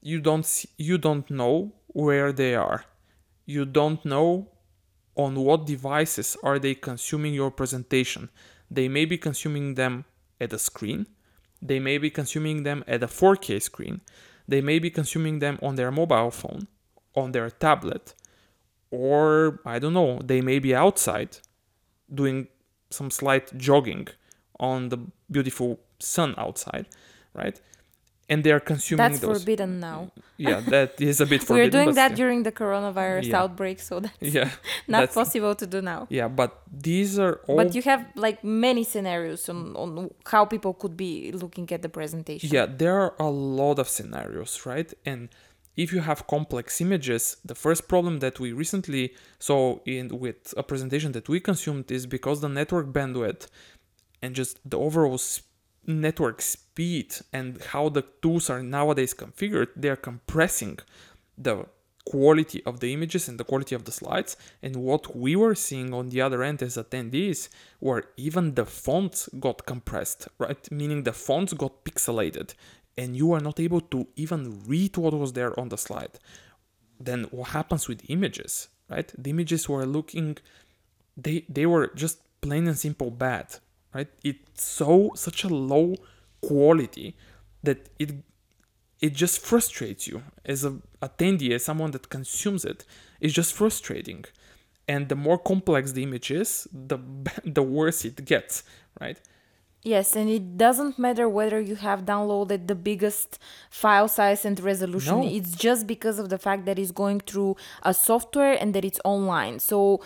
You 0.00 0.20
don't 0.20 0.46
see, 0.46 0.68
you 0.78 0.96
don't 0.96 1.28
know 1.30 1.72
where 1.88 2.32
they 2.32 2.54
are. 2.54 2.84
You 3.44 3.64
don't 3.66 4.02
know 4.04 4.48
on 5.16 5.34
what 5.34 5.66
devices 5.66 6.36
are 6.42 6.58
they 6.58 6.74
consuming 6.74 7.34
your 7.34 7.50
presentation. 7.50 8.30
They 8.70 8.88
may 8.88 9.04
be 9.04 9.18
consuming 9.18 9.74
them 9.74 10.04
at 10.40 10.52
a 10.52 10.58
screen. 10.58 11.06
They 11.60 11.80
may 11.80 11.98
be 11.98 12.10
consuming 12.10 12.62
them 12.62 12.84
at 12.86 13.02
a 13.02 13.08
4k 13.08 13.60
screen. 13.60 14.00
They 14.46 14.60
may 14.60 14.78
be 14.78 14.90
consuming 14.90 15.40
them 15.40 15.58
on 15.60 15.74
their 15.74 15.90
mobile 15.90 16.30
phone 16.30 16.68
on 17.16 17.32
their 17.32 17.50
tablet 17.50 18.14
or 18.90 19.60
I 19.64 19.78
don't 19.78 19.94
know, 19.94 20.20
they 20.24 20.40
may 20.40 20.58
be 20.58 20.74
outside 20.74 21.38
doing 22.12 22.48
some 22.90 23.10
slight 23.10 23.56
jogging 23.56 24.08
on 24.58 24.88
the 24.88 24.98
beautiful 25.30 25.78
sun 25.98 26.34
outside, 26.38 26.86
right? 27.34 27.60
And 28.30 28.44
they 28.44 28.52
are 28.52 28.60
consuming 28.60 28.98
That's 29.08 29.20
those. 29.20 29.38
forbidden 29.38 29.80
now. 29.80 30.10
Yeah, 30.36 30.60
that 30.68 31.00
is 31.00 31.18
a 31.20 31.26
bit 31.26 31.42
forbidden. 31.42 31.66
We're 31.66 31.70
doing 31.84 31.94
that 31.94 32.08
still. 32.12 32.16
during 32.26 32.42
the 32.42 32.52
coronavirus 32.52 33.26
Yeah. 33.28 33.40
outbreak, 33.42 33.80
so 33.80 34.00
that's 34.00 34.14
Yeah, 34.20 34.50
not 34.88 35.00
that's- 35.00 35.14
possible 35.14 35.54
to 35.54 35.66
do 35.66 35.80
now. 35.80 36.06
yeah, 36.10 36.28
but 36.28 36.50
these 36.70 37.18
are 37.18 37.40
all. 37.46 37.56
But 37.56 37.74
you 37.74 37.80
have 37.82 38.04
like 38.16 38.44
many 38.44 38.84
scenarios 38.84 39.48
on, 39.48 39.74
on 39.76 40.10
how 40.26 40.44
people 40.44 40.74
could 40.74 40.94
be 40.96 41.32
looking 41.32 41.70
at 41.72 41.80
the 41.80 41.88
presentation. 41.88 42.50
Yeah, 42.52 42.66
there 42.66 42.98
are 43.00 43.14
a 43.18 43.30
lot 43.30 43.78
of 43.78 43.88
scenarios, 43.88 44.66
right? 44.66 44.92
And 45.06 45.28
if 45.78 45.92
you 45.92 46.00
have 46.00 46.26
complex 46.26 46.80
images, 46.80 47.36
the 47.44 47.54
first 47.54 47.86
problem 47.86 48.18
that 48.18 48.40
we 48.40 48.52
recently 48.52 49.14
saw 49.38 49.78
in 49.86 50.08
with 50.18 50.52
a 50.56 50.62
presentation 50.64 51.12
that 51.12 51.28
we 51.28 51.38
consumed 51.38 51.88
is 51.92 52.04
because 52.04 52.40
the 52.40 52.48
network 52.48 52.88
bandwidth 52.88 53.46
and 54.20 54.34
just 54.34 54.58
the 54.68 54.76
overall 54.76 55.20
network 55.86 56.42
speed 56.42 57.14
and 57.32 57.62
how 57.72 57.88
the 57.88 58.02
tools 58.20 58.50
are 58.50 58.60
nowadays 58.60 59.14
configured, 59.14 59.68
they 59.76 59.88
are 59.88 59.96
compressing 60.10 60.80
the 61.38 61.64
quality 62.04 62.60
of 62.64 62.80
the 62.80 62.92
images 62.92 63.28
and 63.28 63.38
the 63.38 63.44
quality 63.44 63.74
of 63.74 63.84
the 63.84 63.92
slides. 63.92 64.36
And 64.62 64.76
what 64.76 65.14
we 65.16 65.36
were 65.36 65.54
seeing 65.54 65.94
on 65.94 66.08
the 66.08 66.20
other 66.22 66.42
end 66.42 66.60
as 66.62 66.76
attendees 66.76 67.48
were 67.80 68.04
even 68.16 68.54
the 68.54 68.64
fonts 68.64 69.28
got 69.38 69.64
compressed, 69.66 70.26
right? 70.38 70.70
Meaning 70.72 71.04
the 71.04 71.12
fonts 71.12 71.52
got 71.52 71.84
pixelated 71.84 72.54
and 72.98 73.16
you 73.16 73.32
are 73.32 73.40
not 73.40 73.60
able 73.60 73.80
to 73.80 74.08
even 74.16 74.60
read 74.66 74.96
what 74.96 75.14
was 75.14 75.32
there 75.32 75.58
on 75.58 75.68
the 75.68 75.78
slide. 75.78 76.18
Then 76.98 77.24
what 77.30 77.50
happens 77.50 77.86
with 77.88 78.10
images, 78.10 78.68
right? 78.90 79.10
The 79.16 79.30
images 79.30 79.68
were 79.68 79.86
looking 79.86 80.36
they 81.16 81.44
they 81.48 81.66
were 81.66 81.88
just 81.94 82.18
plain 82.40 82.66
and 82.66 82.78
simple 82.78 83.10
bad, 83.10 83.46
right? 83.94 84.08
It's 84.24 84.64
so 84.64 85.12
such 85.14 85.44
a 85.44 85.48
low 85.48 85.94
quality 86.40 87.16
that 87.62 87.88
it 87.98 88.10
it 89.00 89.14
just 89.14 89.38
frustrates 89.40 90.08
you 90.08 90.22
as 90.44 90.64
a 90.64 90.78
attendee, 91.00 91.52
as 91.52 91.64
someone 91.64 91.92
that 91.92 92.08
consumes 92.08 92.64
it. 92.64 92.84
It's 93.20 93.32
just 93.32 93.52
frustrating, 93.54 94.24
and 94.88 95.08
the 95.08 95.14
more 95.14 95.38
complex 95.38 95.92
the 95.92 96.02
image 96.02 96.32
is, 96.32 96.66
the 96.72 96.98
the 97.44 97.62
worse 97.62 98.04
it 98.04 98.24
gets, 98.24 98.64
right? 99.00 99.18
Yes, 99.82 100.16
and 100.16 100.28
it 100.28 100.56
doesn't 100.56 100.98
matter 100.98 101.28
whether 101.28 101.60
you 101.60 101.76
have 101.76 102.04
downloaded 102.04 102.66
the 102.66 102.74
biggest 102.74 103.38
file 103.70 104.08
size 104.08 104.44
and 104.44 104.58
resolution. 104.60 105.20
No. 105.20 105.28
It's 105.28 105.52
just 105.52 105.86
because 105.86 106.18
of 106.18 106.28
the 106.28 106.38
fact 106.38 106.66
that 106.66 106.78
it's 106.78 106.90
going 106.90 107.20
through 107.20 107.56
a 107.82 107.94
software 107.94 108.56
and 108.60 108.74
that 108.74 108.84
it's 108.84 109.00
online. 109.04 109.60
So 109.60 110.02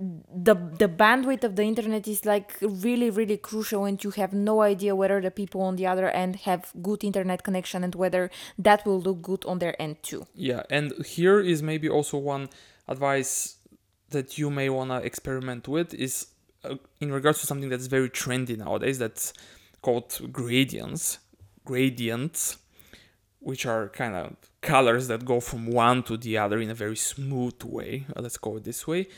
the 0.00 0.54
the 0.54 0.88
bandwidth 0.88 1.44
of 1.44 1.56
the 1.56 1.62
internet 1.62 2.08
is 2.08 2.24
like 2.24 2.56
really 2.62 3.10
really 3.10 3.36
crucial 3.36 3.84
and 3.84 4.02
you 4.02 4.10
have 4.12 4.32
no 4.32 4.62
idea 4.62 4.96
whether 4.96 5.20
the 5.20 5.30
people 5.30 5.60
on 5.60 5.76
the 5.76 5.86
other 5.86 6.08
end 6.08 6.36
have 6.36 6.72
good 6.80 7.04
internet 7.04 7.42
connection 7.42 7.84
and 7.84 7.94
whether 7.94 8.30
that 8.58 8.86
will 8.86 9.00
look 9.00 9.20
good 9.20 9.44
on 9.44 9.58
their 9.58 9.80
end 9.80 10.02
too. 10.02 10.26
Yeah, 10.34 10.62
and 10.70 10.92
here 11.04 11.40
is 11.40 11.62
maybe 11.62 11.88
also 11.88 12.16
one 12.16 12.48
advice 12.88 13.56
that 14.08 14.38
you 14.38 14.50
may 14.50 14.70
want 14.70 14.90
to 14.90 14.96
experiment 14.96 15.68
with 15.68 15.92
is 15.94 16.28
uh, 16.64 16.76
in 17.00 17.12
regards 17.12 17.40
to 17.40 17.46
something 17.46 17.68
that's 17.68 17.86
very 17.86 18.10
trendy 18.10 18.56
nowadays 18.56 18.98
that's 18.98 19.32
called 19.82 20.18
gradients. 20.32 21.18
Gradients, 21.64 22.58
which 23.38 23.66
are 23.66 23.88
kind 23.90 24.14
of 24.14 24.36
colors 24.60 25.08
that 25.08 25.24
go 25.24 25.40
from 25.40 25.66
one 25.66 26.02
to 26.04 26.16
the 26.16 26.36
other 26.38 26.58
in 26.58 26.70
a 26.70 26.74
very 26.74 26.96
smooth 26.96 27.62
way. 27.64 28.06
uh, 28.16 28.20
Let's 28.22 28.38
call 28.38 28.56
it 28.56 28.64
this 28.64 28.86
way. 28.86 29.08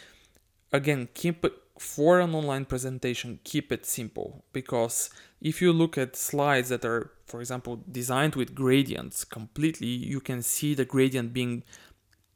Again, 0.72 1.08
keep 1.14 1.44
it 1.44 1.52
for 1.78 2.20
an 2.20 2.34
online 2.34 2.64
presentation, 2.64 3.40
keep 3.44 3.72
it 3.72 3.84
simple 3.84 4.44
because 4.52 5.10
if 5.40 5.60
you 5.60 5.72
look 5.72 5.98
at 5.98 6.14
slides 6.14 6.68
that 6.68 6.84
are, 6.84 7.10
for 7.26 7.40
example, 7.40 7.82
designed 7.90 8.36
with 8.36 8.54
gradients 8.54 9.24
completely, 9.24 9.88
you 9.88 10.20
can 10.20 10.42
see 10.42 10.74
the 10.74 10.84
gradient 10.84 11.32
being 11.32 11.64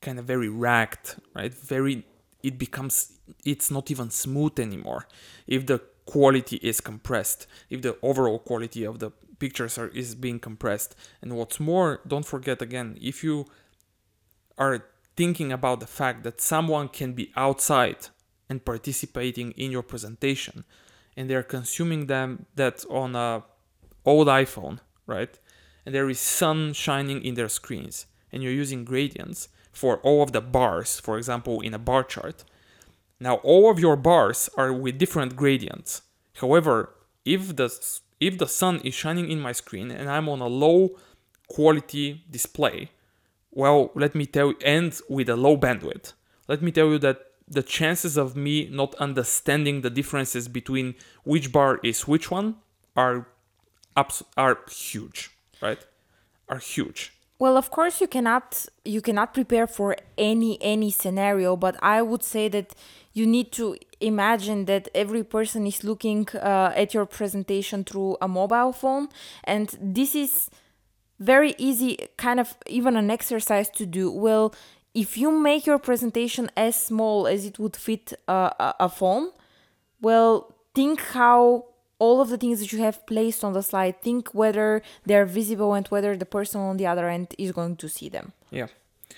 kind 0.01 0.19
of 0.19 0.25
very 0.25 0.49
ragged, 0.49 1.15
right? 1.35 1.55
Very, 1.55 2.05
it 2.47 2.59
becomes, 2.59 3.19
it's 3.45 3.71
not 3.71 3.91
even 3.91 4.09
smooth 4.11 4.59
anymore. 4.61 5.09
If 5.49 5.67
the 5.67 5.81
quality 6.05 6.57
is 6.63 6.81
compressed, 6.81 7.49
if 7.69 7.83
the 7.83 7.97
overall 8.03 8.39
quality 8.39 8.85
of 8.85 9.01
the 9.01 9.11
pictures 9.39 9.77
are 9.79 9.89
is 9.89 10.15
being 10.15 10.39
compressed, 10.39 10.95
and 11.21 11.37
what's 11.37 11.59
more, 11.59 12.01
don't 12.07 12.25
forget 12.25 12.63
again, 12.63 12.99
if 13.01 13.25
you 13.25 13.47
are 14.57 14.85
thinking 15.17 15.51
about 15.51 15.81
the 15.81 15.87
fact 15.87 16.23
that 16.23 16.41
someone 16.41 16.89
can 16.89 17.15
be 17.15 17.33
outside 17.37 18.09
and 18.49 18.65
participating 18.65 19.51
in 19.53 19.73
your 19.73 19.83
presentation 19.83 20.65
and 21.17 21.29
they're 21.29 21.43
consuming 21.43 22.07
them 22.07 22.47
that 22.55 22.85
on 22.91 23.17
a 23.17 23.43
old 24.05 24.29
iphone 24.29 24.79
right 25.07 25.39
and 25.85 25.95
there 25.95 26.09
is 26.09 26.21
sun 26.21 26.73
shining 26.73 27.23
in 27.25 27.35
their 27.35 27.49
screens 27.49 28.07
and 28.31 28.43
you're 28.43 28.53
using 28.53 28.85
gradients 28.85 29.49
for 29.77 29.93
all 29.99 30.23
of 30.23 30.33
the 30.33 30.41
bars 30.41 30.91
for 31.01 31.15
example 31.19 31.61
in 31.61 31.73
a 31.75 31.79
bar 31.79 32.03
chart 32.03 32.39
now 33.21 33.37
all 33.37 33.71
of 33.71 33.79
your 33.79 33.97
bars 33.97 34.51
are 34.57 34.73
with 34.73 34.99
different 34.99 35.37
gradients 35.37 36.03
however 36.43 36.77
if 37.25 37.43
the 37.57 37.69
if 38.19 38.39
the 38.39 38.51
sun 38.61 38.81
is 38.89 38.95
shining 38.95 39.31
in 39.31 39.41
my 39.41 39.53
screen 39.53 39.91
and 39.91 40.09
i'm 40.09 40.29
on 40.29 40.41
a 40.41 40.47
low 40.65 40.81
quality 41.49 42.25
display 42.31 42.91
well, 43.57 43.91
let 43.95 44.15
me 44.15 44.27
tell 44.27 44.49
you, 44.49 44.59
and 44.63 45.01
with 45.09 45.31
a 45.31 45.35
low 45.35 45.57
bandwidth, 45.57 46.13
let 46.47 46.61
me 46.61 46.71
tell 46.71 46.89
you 46.89 46.99
that 46.99 47.23
the 47.49 47.63
chances 47.63 48.19
of 48.19 48.37
me 48.37 48.69
not 48.71 48.95
understanding 48.97 49.81
the 49.81 49.89
differences 49.89 50.47
between 50.47 50.95
which 51.25 51.53
bar 51.53 51.81
is 51.83 52.07
which 52.07 52.31
one 52.31 52.57
are 52.95 53.29
abs- 53.97 54.23
are 54.37 54.59
huge, 54.71 55.31
right? 55.63 55.79
Are 56.51 56.59
huge. 56.59 57.15
Well, 57.39 57.57
of 57.59 57.71
course 57.71 58.01
you 58.01 58.07
cannot 58.09 58.67
you 58.85 59.03
cannot 59.03 59.35
prepare 59.35 59.67
for 59.67 59.97
any 60.17 60.59
any 60.63 60.91
scenario, 60.91 61.57
but 61.57 61.77
I 61.83 62.01
would 62.01 62.23
say 62.23 62.49
that 62.49 62.75
you 63.13 63.27
need 63.27 63.53
to 63.53 63.77
imagine 64.01 64.65
that 64.67 64.89
every 64.95 65.23
person 65.23 65.67
is 65.67 65.85
looking 65.85 66.29
uh, 66.35 66.73
at 66.75 66.95
your 66.95 67.05
presentation 67.07 67.85
through 67.85 68.17
a 68.23 68.29
mobile 68.29 68.73
phone, 68.73 69.09
and 69.45 69.77
this 69.81 70.15
is 70.15 70.51
very 71.19 71.55
easy, 71.59 72.09
kind 72.17 72.41
of 72.41 72.57
even 72.67 72.97
an 72.97 73.11
exercise 73.11 73.69
to 73.71 73.87
do. 73.87 74.11
Well, 74.11 74.55
if 74.95 75.19
you 75.19 75.31
make 75.31 75.67
your 75.67 75.79
presentation 75.79 76.51
as 76.57 76.75
small 76.75 77.27
as 77.27 77.45
it 77.45 77.59
would 77.59 77.77
fit 77.77 78.15
uh, 78.29 78.51
a, 78.59 78.75
a 78.81 78.89
phone, 78.89 79.31
well, 80.01 80.55
think 80.75 81.01
how 81.01 81.67
all 81.99 82.21
of 82.21 82.29
the 82.29 82.37
things 82.37 82.61
that 82.61 82.73
you 82.73 82.81
have 82.81 83.07
placed 83.07 83.43
on 83.43 83.53
the 83.53 83.63
slide, 83.63 84.03
think 84.03 84.35
whether 84.35 84.83
they're 85.05 85.27
visible 85.27 85.75
and 85.75 85.87
whether 85.89 86.17
the 86.17 86.27
person 86.27 86.61
on 86.61 86.77
the 86.77 86.87
other 86.87 87.09
end 87.09 87.35
is 87.39 87.53
going 87.53 87.77
to 87.77 87.89
see 87.89 88.09
them. 88.09 88.33
Yeah. 88.51 88.67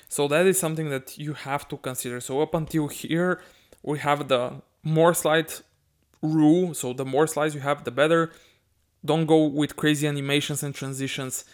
So 0.08 0.28
that 0.28 0.46
is 0.46 0.58
something 0.58 0.90
that 0.90 1.18
you 1.18 1.32
have 1.34 1.68
to 1.68 1.76
consider. 1.76 2.20
So 2.20 2.40
up 2.40 2.54
until 2.54 2.88
here, 2.88 3.40
we 3.82 3.98
have 3.98 4.28
the 4.28 4.62
more 4.82 5.14
slide 5.14 5.52
rule. 6.22 6.74
So 6.74 6.92
the 6.92 7.04
more 7.04 7.26
slides 7.26 7.54
you 7.54 7.60
have, 7.60 7.84
the 7.84 7.90
better. 7.90 8.30
Don't 9.04 9.26
go 9.26 9.46
with 9.46 9.76
crazy 9.76 10.06
animations 10.06 10.62
and 10.62 10.74
transitions. 10.74 11.44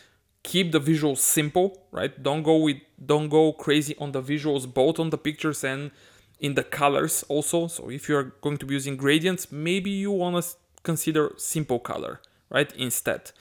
Keep 0.43 0.73
the 0.73 0.81
visuals 0.81 1.19
simple, 1.19 1.87
right? 1.91 2.23
Don't 2.23 2.43
go 2.43 2.57
with 2.57 2.77
don't 3.05 3.29
go 3.29 3.53
crazy 3.53 3.95
on 3.99 4.13
the 4.13 4.23
visuals, 4.23 4.73
both 4.73 4.99
on 4.99 5.11
the 5.11 5.19
pictures 5.19 5.65
and 5.65 5.91
in 6.39 6.55
the 6.55 6.63
colors 6.63 7.25
also. 7.29 7.67
So 7.67 7.91
if 7.91 8.09
you're 8.09 8.35
going 8.41 8.59
to 8.59 8.67
be 8.67 8.75
using 8.75 8.97
gradients, 8.97 9.51
maybe 9.51 9.91
you 9.91 10.11
want 10.11 10.37
to 10.43 10.57
consider 10.85 11.33
simple 11.37 11.81
color, 11.81 12.21
right? 12.49 12.73
Instead. 12.77 13.33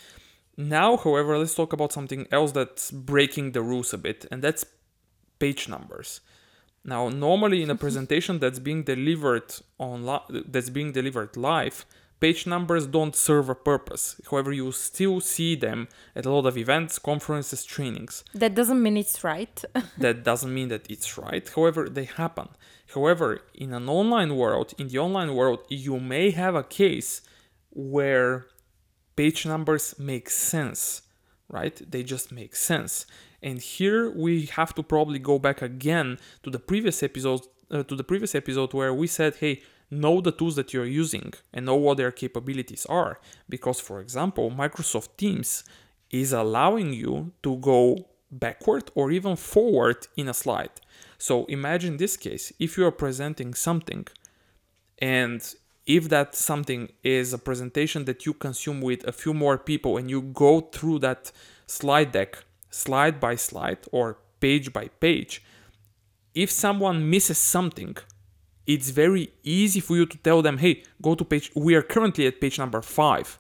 Now, 0.58 0.98
however, 0.98 1.38
let's 1.38 1.56
talk 1.56 1.74
about 1.74 1.92
something 1.92 2.28
else 2.32 2.52
that's 2.52 2.90
breaking 2.92 3.52
the 3.52 3.62
rules 3.62 3.94
a 3.94 3.98
bit, 3.98 4.26
and 4.32 4.42
that's 4.42 4.66
page 5.40 5.68
numbers. 5.68 6.22
Now, 6.86 7.10
normally 7.10 7.64
in 7.64 7.70
a 7.70 7.76
presentation 7.86 8.40
that's 8.40 8.60
being 8.60 8.84
delivered 8.84 9.56
on 9.80 10.06
li- 10.06 10.44
that's 10.48 10.70
being 10.70 10.92
delivered 10.92 11.36
live, 11.38 11.86
page 12.20 12.46
numbers 12.46 12.86
don't 12.86 13.16
serve 13.16 13.50
a 13.50 13.56
purpose. 13.56 14.22
However, 14.30 14.52
you 14.54 14.72
still 14.72 15.20
see 15.22 15.56
them 15.56 15.88
at 16.16 16.26
a 16.26 16.32
lot 16.32 16.46
of 16.46 16.58
events, 16.58 17.00
conferences, 17.00 17.66
trainings. 17.66 18.24
That 18.34 18.54
doesn't 18.54 18.82
mean 18.82 18.98
it's 18.98 19.24
right. 19.24 19.64
that 19.98 20.24
doesn't 20.24 20.54
mean 20.54 20.70
that 20.70 20.86
it's 20.90 21.18
right. 21.18 21.50
However, 21.56 21.90
they 21.90 22.06
happen. 22.06 22.50
However, 22.94 23.42
in 23.56 23.74
an 23.74 23.90
online 23.90 24.36
world, 24.36 24.74
in 24.78 24.88
the 24.90 25.00
online 25.00 25.34
world, 25.34 25.62
you 25.68 26.00
may 26.00 26.30
have 26.32 26.54
a 26.56 26.64
case 26.64 27.22
where 27.74 28.46
page 29.16 29.46
numbers 29.46 29.96
make 30.00 30.30
sense, 30.30 31.04
right? 31.50 31.82
They 31.90 32.04
just 32.04 32.32
make 32.32 32.56
sense. 32.56 33.06
And 33.42 33.60
here 33.60 34.10
we 34.10 34.46
have 34.48 34.74
to 34.76 34.84
probably 34.84 35.20
go 35.20 35.38
back 35.40 35.62
again 35.62 36.18
to 36.44 36.50
the 36.50 36.60
previous 36.60 37.04
episode 37.04 37.42
uh, 37.72 37.82
to 37.84 37.96
the 37.96 38.04
previous 38.04 38.36
episode 38.36 38.74
where 38.74 38.94
we 38.94 39.08
said, 39.08 39.36
"Hey, 39.36 39.62
know 39.90 40.22
the 40.22 40.32
tools 40.32 40.56
that 40.56 40.74
you're 40.74 40.86
using 40.86 41.34
and 41.54 41.66
know 41.66 41.76
what 41.76 41.98
their 41.98 42.12
capabilities 42.12 42.86
are." 42.88 43.20
Because 43.50 43.80
for 43.80 44.00
example, 44.00 44.52
Microsoft 44.52 45.18
Teams 45.18 45.64
is 46.10 46.32
allowing 46.32 46.94
you 46.94 47.32
to 47.42 47.58
go 47.58 48.08
backward 48.32 48.92
or 48.96 49.12
even 49.12 49.36
forward 49.36 50.08
in 50.16 50.28
a 50.28 50.34
slide. 50.34 50.72
So 51.18 51.46
imagine 51.46 51.98
this 51.98 52.18
case 52.18 52.54
if 52.60 52.78
you 52.78 52.86
are 52.86 52.92
presenting 52.92 53.54
something 53.54 54.08
and 55.00 55.42
if 55.86 56.10
that 56.10 56.36
something 56.36 56.90
is 57.04 57.34
a 57.34 57.38
presentation 57.38 58.06
that 58.06 58.26
you 58.26 58.34
consume 58.34 58.82
with 58.82 59.06
a 59.06 59.12
few 59.12 59.34
more 59.34 59.58
people 59.58 59.98
and 59.98 60.10
you 60.10 60.22
go 60.22 60.62
through 60.62 61.00
that 61.00 61.32
slide 61.68 62.12
deck 62.12 62.44
slide 62.74 63.20
by 63.20 63.36
slide 63.36 63.78
or 63.92 64.18
page 64.40 64.74
by 64.74 64.88
page, 65.00 65.44
if 66.34 66.50
someone 66.50 67.10
misses 67.10 67.38
something, 67.38 67.96
it's 68.66 68.90
very 68.90 69.32
easy 69.44 69.80
for 69.80 69.96
you 69.96 70.06
to 70.06 70.18
tell 70.18 70.42
them, 70.42 70.58
hey, 70.58 70.84
go 71.02 71.16
to 71.16 71.24
page, 71.24 71.52
we 71.56 71.76
are 71.76 71.82
currently 71.82 72.26
at 72.26 72.42
page 72.42 72.58
number 72.58 72.82
five. 72.82 73.38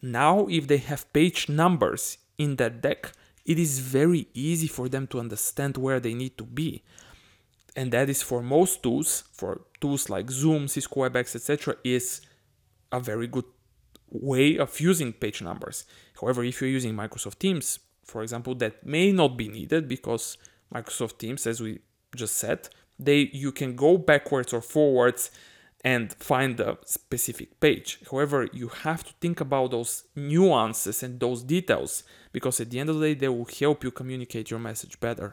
Now, 0.00 0.46
if 0.46 0.66
they 0.68 0.78
have 0.78 1.12
page 1.12 1.48
numbers 1.48 2.18
in 2.38 2.56
that 2.56 2.80
deck, 2.80 3.12
it 3.44 3.58
is 3.58 3.80
very 3.80 4.28
easy 4.34 4.68
for 4.68 4.88
them 4.88 5.06
to 5.08 5.20
understand 5.20 5.76
where 5.76 6.00
they 6.00 6.14
need 6.14 6.38
to 6.38 6.44
be. 6.44 6.82
And 7.78 7.92
that 7.92 8.10
is 8.10 8.22
for 8.22 8.42
most 8.42 8.82
tools, 8.82 9.22
for 9.32 9.60
tools 9.80 10.10
like 10.10 10.32
Zoom, 10.32 10.66
Cisco 10.66 10.96
WebEx, 11.02 11.36
etc., 11.36 11.76
is 11.84 12.20
a 12.90 12.98
very 12.98 13.28
good 13.28 13.44
way 14.10 14.58
of 14.58 14.80
using 14.80 15.12
page 15.12 15.40
numbers. 15.42 15.84
However, 16.20 16.42
if 16.42 16.60
you're 16.60 16.70
using 16.70 16.94
Microsoft 16.94 17.38
Teams, 17.38 17.78
for 18.02 18.24
example, 18.24 18.56
that 18.56 18.84
may 18.84 19.12
not 19.12 19.36
be 19.36 19.46
needed 19.46 19.86
because 19.86 20.38
Microsoft 20.74 21.18
Teams, 21.18 21.46
as 21.46 21.60
we 21.60 21.78
just 22.16 22.36
said, 22.36 22.68
they 22.98 23.30
you 23.32 23.52
can 23.52 23.76
go 23.76 23.96
backwards 23.96 24.52
or 24.52 24.60
forwards 24.60 25.30
and 25.84 26.12
find 26.14 26.58
a 26.58 26.78
specific 26.84 27.60
page. 27.60 28.00
However, 28.10 28.48
you 28.52 28.68
have 28.86 29.04
to 29.04 29.12
think 29.20 29.40
about 29.40 29.70
those 29.70 30.02
nuances 30.16 31.04
and 31.04 31.20
those 31.20 31.44
details 31.44 32.02
because 32.32 32.58
at 32.58 32.70
the 32.70 32.80
end 32.80 32.90
of 32.90 32.98
the 32.98 33.06
day, 33.06 33.14
they 33.14 33.28
will 33.28 33.48
help 33.60 33.84
you 33.84 33.92
communicate 33.92 34.50
your 34.50 34.58
message 34.58 34.98
better. 34.98 35.32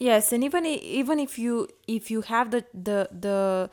Yes, 0.00 0.32
and 0.32 0.42
even 0.42 0.64
even 0.64 1.20
if 1.20 1.38
you 1.38 1.68
if 1.86 2.10
you 2.10 2.22
have 2.22 2.50
the 2.50 2.64
the 2.72 3.10
the 3.12 3.70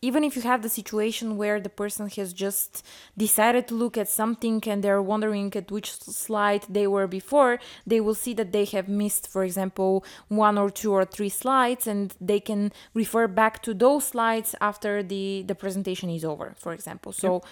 even 0.00 0.24
if 0.24 0.34
you 0.34 0.42
have 0.42 0.62
the 0.62 0.68
situation 0.68 1.36
where 1.36 1.60
the 1.60 1.68
person 1.68 2.08
has 2.08 2.32
just 2.32 2.84
decided 3.16 3.68
to 3.68 3.74
look 3.74 3.96
at 3.96 4.08
something 4.08 4.60
and 4.66 4.82
they're 4.82 5.00
wondering 5.00 5.54
at 5.54 5.70
which 5.70 5.92
slide 5.92 6.64
they 6.68 6.88
were 6.88 7.06
before, 7.06 7.60
they 7.86 8.00
will 8.00 8.14
see 8.14 8.34
that 8.34 8.50
they 8.50 8.64
have 8.64 8.88
missed, 8.88 9.28
for 9.28 9.44
example, 9.44 10.04
one 10.26 10.58
or 10.58 10.70
two 10.70 10.92
or 10.92 11.04
three 11.04 11.28
slides, 11.28 11.86
and 11.86 12.14
they 12.20 12.40
can 12.40 12.72
refer 12.94 13.28
back 13.28 13.62
to 13.62 13.72
those 13.72 14.06
slides 14.06 14.56
after 14.60 15.04
the, 15.04 15.44
the 15.46 15.54
presentation 15.54 16.10
is 16.10 16.24
over, 16.24 16.54
for 16.58 16.72
example. 16.72 17.12
So 17.12 17.34
yep. 17.34 17.44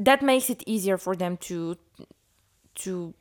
that 0.00 0.22
makes 0.22 0.50
it 0.50 0.62
easier 0.66 0.98
for 0.98 1.16
them 1.16 1.38
to 1.48 1.76
to 2.74 3.14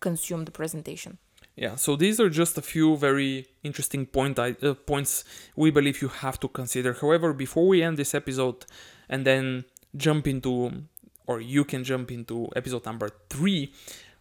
consume 0.00 0.44
the 0.44 0.50
presentation. 0.50 1.18
Yeah, 1.58 1.74
so 1.74 1.96
these 1.96 2.20
are 2.20 2.30
just 2.30 2.56
a 2.56 2.62
few 2.62 2.96
very 2.96 3.48
interesting 3.64 4.06
point 4.06 4.38
uh, 4.38 4.74
points 4.86 5.24
we 5.56 5.72
believe 5.72 6.00
you 6.00 6.06
have 6.06 6.38
to 6.38 6.46
consider. 6.46 6.92
However, 6.92 7.32
before 7.32 7.66
we 7.66 7.82
end 7.82 7.96
this 7.96 8.14
episode 8.14 8.64
and 9.08 9.26
then 9.26 9.64
jump 9.96 10.28
into, 10.28 10.84
or 11.26 11.40
you 11.40 11.64
can 11.64 11.82
jump 11.82 12.12
into 12.12 12.48
episode 12.54 12.86
number 12.86 13.08
three, 13.28 13.72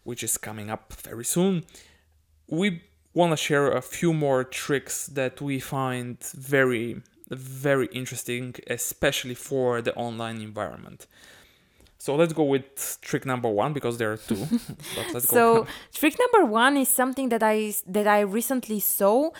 which 0.04 0.24
is 0.24 0.36
coming 0.36 0.72
up 0.72 0.94
very 0.94 1.24
soon, 1.24 1.64
we 2.48 2.82
want 3.14 3.34
to 3.34 3.38
share 3.38 3.72
a 3.72 3.84
few 3.84 4.14
more 4.14 4.44
tricks 4.44 5.06
that 5.06 5.40
we 5.40 5.60
find 5.60 6.18
very, 6.34 7.04
very 7.30 7.86
interesting, 7.94 8.56
especially 8.66 9.36
for 9.36 9.80
the 9.84 9.94
online 9.94 10.42
environment. 10.42 11.06
So 12.08 12.16
let's 12.16 12.32
go 12.32 12.46
with 12.46 13.00
trick 13.02 13.26
number 13.26 13.50
one 13.50 13.74
because 13.74 13.98
there 13.98 14.14
are 14.14 14.16
two. 14.16 14.38
so 15.20 15.68
trick 15.94 16.16
number 16.18 16.50
one 16.50 16.78
is 16.78 16.88
something 16.88 17.28
that 17.28 17.44
I 17.44 17.74
that 17.86 18.08
I 18.08 18.22
recently 18.22 18.80
saw 18.80 19.32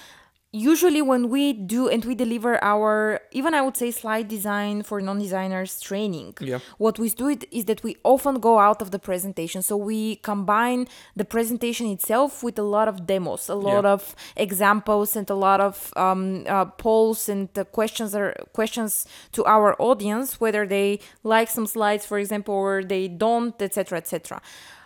usually 0.58 1.02
when 1.02 1.30
we 1.30 1.54
do 1.54 1.88
and 1.88 2.04
we 2.06 2.16
deliver 2.16 2.62
our 2.64 3.20
even 3.32 3.54
i 3.54 3.62
would 3.62 3.78
say 3.78 3.92
slide 3.92 4.28
design 4.28 4.82
for 4.82 5.00
non-designers 5.00 5.80
training 5.80 6.34
yeah. 6.40 6.60
what 6.78 6.98
we 6.98 7.10
do 7.10 7.28
it 7.30 7.46
is 7.52 7.66
that 7.66 7.84
we 7.84 7.96
often 8.04 8.40
go 8.40 8.60
out 8.60 8.82
of 8.82 8.92
the 8.92 9.00
presentation 9.00 9.62
so 9.62 9.78
we 9.78 10.16
combine 10.18 10.88
the 11.16 11.26
presentation 11.26 11.88
itself 11.88 12.44
with 12.44 12.58
a 12.58 12.64
lot 12.64 12.88
of 12.88 13.06
demos 13.06 13.50
a 13.50 13.56
lot 13.56 13.84
yeah. 13.84 13.92
of 13.92 14.16
examples 14.36 15.16
and 15.16 15.30
a 15.30 15.36
lot 15.36 15.62
of 15.62 15.94
um, 15.96 16.44
uh, 16.48 16.66
polls 16.66 17.30
and 17.30 17.50
uh, 17.58 17.64
questions 17.66 18.16
or 18.16 18.34
questions 18.54 19.06
to 19.32 19.46
our 19.46 19.80
audience 19.82 20.40
whether 20.40 20.66
they 20.66 21.00
like 21.24 21.50
some 21.50 21.68
slides 21.68 22.06
for 22.06 22.18
example 22.18 22.54
or 22.54 22.84
they 22.84 23.08
don't 23.08 23.62
etc 23.62 23.98
etc 23.98 24.42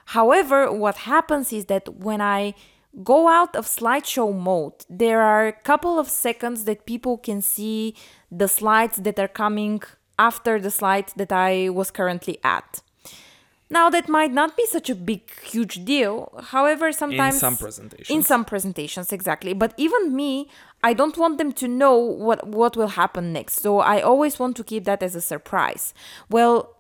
however 0.06 0.72
what 0.72 0.98
happens 0.98 1.54
is 1.54 1.66
that 1.66 1.88
when 1.96 2.20
i 2.20 2.54
go 3.04 3.28
out 3.28 3.56
of 3.56 3.66
slideshow 3.66 4.36
mode, 4.38 4.86
there 4.90 5.22
are 5.22 5.48
a 5.48 5.54
couple 5.54 5.98
of 5.98 6.10
seconds 6.10 6.66
that 6.66 6.86
people 6.86 7.18
can 7.18 7.42
see 7.42 7.96
the 8.32 8.48
slides 8.48 8.98
that 8.98 9.20
are 9.20 9.28
coming 9.28 9.82
after 10.20 10.60
the 10.60 10.72
slide 10.72 11.08
that 11.16 11.32
I 11.32 11.70
was 11.70 11.92
currently 11.92 12.40
at. 12.44 12.82
Now 13.72 13.90
that 13.90 14.10
might 14.10 14.34
not 14.34 14.58
be 14.58 14.66
such 14.66 14.90
a 14.90 14.96
big 14.96 15.22
huge 15.44 15.86
deal. 15.86 16.38
However, 16.50 16.92
sometimes 16.92 17.36
in 17.36 17.40
some 17.40 17.58
presentations. 17.58 18.10
In 18.10 18.22
some 18.22 18.44
presentations 18.44 19.14
exactly. 19.14 19.54
But 19.54 19.74
even 19.78 20.14
me, 20.14 20.50
I 20.84 20.94
don't 20.94 21.18
want 21.18 21.38
them 21.38 21.54
to 21.54 21.68
know 21.70 21.96
what 21.96 22.46
what 22.46 22.76
will 22.76 22.90
happen 22.90 23.32
next. 23.32 23.62
So 23.62 23.80
I 23.80 24.02
always 24.02 24.38
want 24.38 24.58
to 24.58 24.64
keep 24.66 24.84
that 24.84 25.02
as 25.02 25.16
a 25.16 25.22
surprise. 25.22 25.94
Well, 26.30 26.76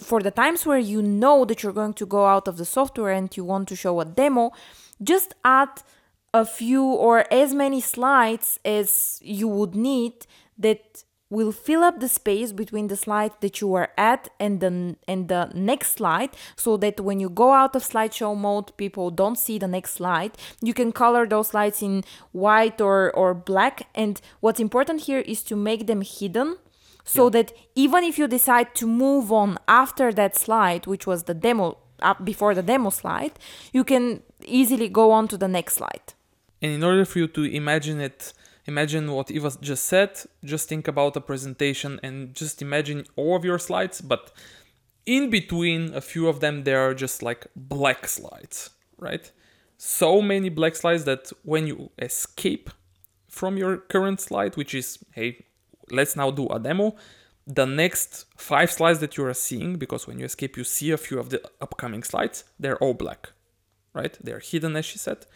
for 0.00 0.20
the 0.20 0.30
times 0.30 0.66
where 0.66 0.78
you 0.78 1.02
know 1.02 1.44
that 1.44 1.62
you're 1.62 1.72
going 1.72 1.94
to 1.94 2.06
go 2.06 2.26
out 2.26 2.48
of 2.48 2.56
the 2.56 2.64
software 2.64 3.12
and 3.12 3.34
you 3.36 3.44
want 3.44 3.68
to 3.68 3.76
show 3.76 4.00
a 4.00 4.04
demo, 4.04 4.52
just 5.02 5.34
add 5.44 5.82
a 6.34 6.44
few 6.44 6.84
or 6.84 7.24
as 7.32 7.54
many 7.54 7.80
slides 7.80 8.58
as 8.64 9.18
you 9.22 9.48
would 9.48 9.74
need 9.74 10.26
that 10.58 11.04
will 11.28 11.50
fill 11.50 11.82
up 11.82 11.98
the 11.98 12.08
space 12.08 12.52
between 12.52 12.86
the 12.86 12.96
slide 12.96 13.32
that 13.40 13.60
you 13.60 13.74
are 13.74 13.90
at 13.98 14.28
and 14.38 14.60
the 14.60 14.96
and 15.08 15.28
the 15.28 15.50
next 15.54 15.92
slide 15.92 16.30
so 16.54 16.76
that 16.76 17.00
when 17.00 17.18
you 17.18 17.28
go 17.28 17.52
out 17.52 17.74
of 17.74 17.82
slideshow 17.82 18.36
mode 18.36 18.70
people 18.76 19.10
don't 19.10 19.36
see 19.36 19.58
the 19.58 19.66
next 19.66 19.94
slide. 19.94 20.32
You 20.62 20.72
can 20.72 20.92
color 20.92 21.26
those 21.26 21.48
slides 21.48 21.82
in 21.82 22.04
white 22.32 22.80
or 22.80 23.10
or 23.12 23.34
black 23.34 23.88
and 23.94 24.20
what's 24.40 24.60
important 24.60 25.02
here 25.02 25.20
is 25.20 25.42
to 25.44 25.56
make 25.56 25.86
them 25.86 26.02
hidden 26.02 26.58
so 27.06 27.24
yeah. 27.24 27.30
that 27.30 27.52
even 27.74 28.04
if 28.04 28.18
you 28.18 28.28
decide 28.28 28.74
to 28.74 28.86
move 28.86 29.32
on 29.32 29.56
after 29.68 30.12
that 30.12 30.36
slide 30.36 30.86
which 30.86 31.06
was 31.06 31.22
the 31.24 31.34
demo 31.34 31.78
before 32.22 32.54
the 32.54 32.62
demo 32.62 32.90
slide, 32.90 33.32
you 33.72 33.84
can 33.84 34.22
easily 34.44 34.88
go 34.88 35.10
on 35.12 35.28
to 35.28 35.36
the 35.36 35.48
next 35.48 35.74
slide. 35.74 36.12
And 36.62 36.72
in 36.72 36.84
order 36.84 37.04
for 37.04 37.18
you 37.18 37.28
to 37.28 37.44
imagine 37.44 38.00
it, 38.00 38.32
imagine 38.66 39.12
what 39.12 39.30
Iva 39.30 39.52
just 39.60 39.84
said, 39.84 40.20
just 40.44 40.68
think 40.68 40.88
about 40.88 41.16
a 41.16 41.20
presentation 41.20 42.00
and 42.02 42.34
just 42.34 42.62
imagine 42.62 43.04
all 43.16 43.36
of 43.36 43.44
your 43.44 43.58
slides, 43.58 44.00
but 44.00 44.32
in 45.04 45.30
between 45.30 45.94
a 45.94 46.00
few 46.00 46.28
of 46.28 46.40
them, 46.40 46.64
there 46.64 46.80
are 46.80 46.94
just 46.94 47.22
like 47.22 47.46
black 47.54 48.08
slides, 48.08 48.70
right? 48.98 49.30
So 49.78 50.20
many 50.20 50.48
black 50.48 50.74
slides 50.74 51.04
that 51.04 51.30
when 51.44 51.66
you 51.66 51.90
escape 51.98 52.70
from 53.28 53.56
your 53.56 53.76
current 53.76 54.20
slide, 54.20 54.56
which 54.56 54.74
is, 54.74 54.98
hey, 55.12 55.45
let's 55.90 56.16
now 56.16 56.30
do 56.30 56.46
a 56.48 56.58
demo, 56.58 56.96
the 57.46 57.66
next 57.66 58.26
five 58.36 58.70
slides 58.72 58.98
that 58.98 59.16
you 59.16 59.24
are 59.24 59.34
seeing, 59.34 59.76
because 59.76 60.06
when 60.06 60.18
you 60.18 60.24
escape, 60.24 60.56
you 60.56 60.64
see 60.64 60.90
a 60.90 60.96
few 60.96 61.18
of 61.18 61.30
the 61.30 61.40
upcoming 61.60 62.02
slides, 62.02 62.44
they're 62.58 62.78
all 62.78 62.94
black, 62.94 63.30
right? 63.92 64.18
They're 64.20 64.40
hidden, 64.40 64.76
as 64.76 64.84
she 64.84 64.98
said. 64.98 65.26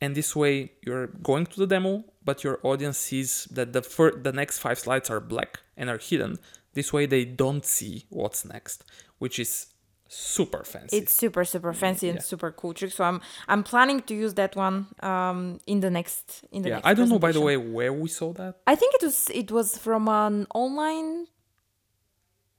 And 0.00 0.14
this 0.14 0.36
way, 0.36 0.72
you're 0.82 1.06
going 1.06 1.46
to 1.46 1.60
the 1.60 1.66
demo, 1.66 2.04
but 2.24 2.44
your 2.44 2.60
audience 2.62 2.98
sees 2.98 3.46
that 3.50 3.72
the 3.72 3.82
fir- 3.82 4.20
the 4.20 4.32
next 4.32 4.58
five 4.58 4.78
slides 4.78 5.08
are 5.08 5.20
black 5.20 5.60
and 5.76 5.88
are 5.88 5.98
hidden. 5.98 6.38
This 6.74 6.92
way, 6.92 7.06
they 7.06 7.24
don't 7.24 7.64
see 7.64 8.04
what's 8.10 8.44
next, 8.44 8.84
which 9.18 9.38
is 9.38 9.68
super 10.08 10.62
fancy. 10.64 10.96
It's 10.98 11.14
super 11.14 11.44
super 11.44 11.72
fancy 11.72 12.08
and 12.08 12.18
Yeah. 12.18 12.22
super 12.22 12.50
cool 12.52 12.72
trick. 12.74 12.92
So 12.92 13.04
I'm 13.04 13.20
I'm 13.48 13.62
planning 13.62 14.00
to 14.02 14.14
use 14.14 14.34
that 14.34 14.54
one 14.56 14.86
um 15.02 15.58
in 15.66 15.80
the 15.80 15.90
next 15.90 16.44
in 16.52 16.62
the 16.62 16.68
yeah, 16.68 16.74
next 16.76 16.86
I 16.86 16.94
don't 16.94 17.08
know 17.08 17.18
by 17.18 17.32
the 17.32 17.40
way 17.40 17.56
where 17.56 17.92
we 17.92 18.08
saw 18.08 18.32
that. 18.34 18.52
I 18.66 18.74
think 18.76 18.94
it 18.94 19.02
was 19.02 19.30
it 19.30 19.50
was 19.50 19.76
from 19.78 20.08
an 20.08 20.46
online. 20.54 21.26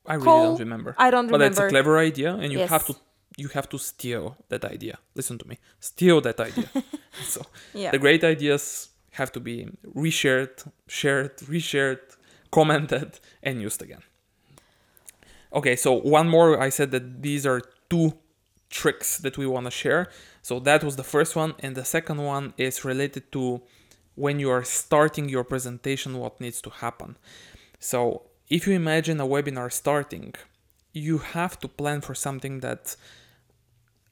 I 0.06 0.14
really 0.14 0.26
Call- 0.26 0.44
don't 0.52 0.60
remember. 0.60 0.96
I 0.98 1.12
don't 1.12 1.26
remember. 1.28 1.32
but 1.34 1.56
that's 1.56 1.60
a 1.60 1.70
clever 1.70 1.98
idea, 1.98 2.34
and 2.36 2.52
you 2.54 2.60
have 2.60 2.86
to 2.88 2.96
you 3.38 3.50
have 3.50 3.68
to 3.70 3.78
steal 3.78 4.36
that 4.50 4.64
idea. 4.66 4.98
Listen 5.16 5.38
to 5.38 5.48
me, 5.48 5.58
steal 5.80 6.22
that 6.22 6.40
idea. 6.40 6.70
so 7.24 7.42
Yeah. 7.74 7.92
the 7.92 8.00
great 8.00 8.24
ideas 8.24 8.90
have 9.12 9.32
to 9.34 9.40
be 9.40 9.68
reshared, 9.96 10.56
shared, 10.88 11.38
reshared, 11.56 12.00
commented, 12.52 13.20
and 13.44 13.62
used 13.62 13.82
again. 13.82 14.02
Okay, 15.54 15.76
so 15.76 15.94
one 15.94 16.30
more. 16.30 16.60
I 16.60 16.70
said 16.70 16.92
that 16.92 17.22
these 17.22 17.46
are 17.46 17.62
two 17.90 18.18
tricks 18.70 19.18
that 19.20 19.38
we 19.38 19.48
want 19.48 19.66
to 19.66 19.72
share. 19.72 20.10
So 20.42 20.60
that 20.60 20.84
was 20.84 20.96
the 20.96 21.04
first 21.04 21.36
one, 21.36 21.56
and 21.60 21.76
the 21.76 21.86
second 21.86 22.24
one 22.24 22.54
is 22.58 22.86
related 22.86 23.32
to 23.34 23.62
when 24.16 24.40
you 24.40 24.50
are 24.50 24.64
starting 24.64 25.30
your 25.30 25.44
presentation, 25.44 26.18
what 26.18 26.42
needs 26.42 26.62
to 26.62 26.70
happen. 26.70 27.18
So 27.80 28.24
if 28.50 28.68
you 28.68 28.74
imagine 28.74 29.20
a 29.20 29.28
webinar 29.28 29.72
starting, 29.72 30.34
you 30.94 31.20
have 31.20 31.60
to 31.60 31.68
plan 31.68 32.02
for 32.02 32.16
something 32.16 32.62
that 32.62 32.96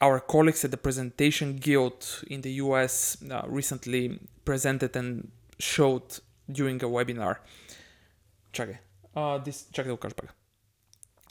our 0.01 0.19
colleagues 0.19 0.63
at 0.63 0.71
the 0.71 0.77
Presentation 0.77 1.55
Guild 1.55 2.23
in 2.27 2.41
the 2.41 2.51
US 2.63 3.17
uh, 3.31 3.41
recently 3.47 4.19
presented 4.43 4.95
and 4.95 5.31
showed 5.57 6.19
during 6.51 6.83
a 6.83 6.87
webinar. 6.87 7.37
Čakaj, 8.53 8.77
uh, 9.15 9.37
this, 9.39 9.65
ukažem 9.73 10.15
pa 10.15 10.27
ga. 10.27 10.44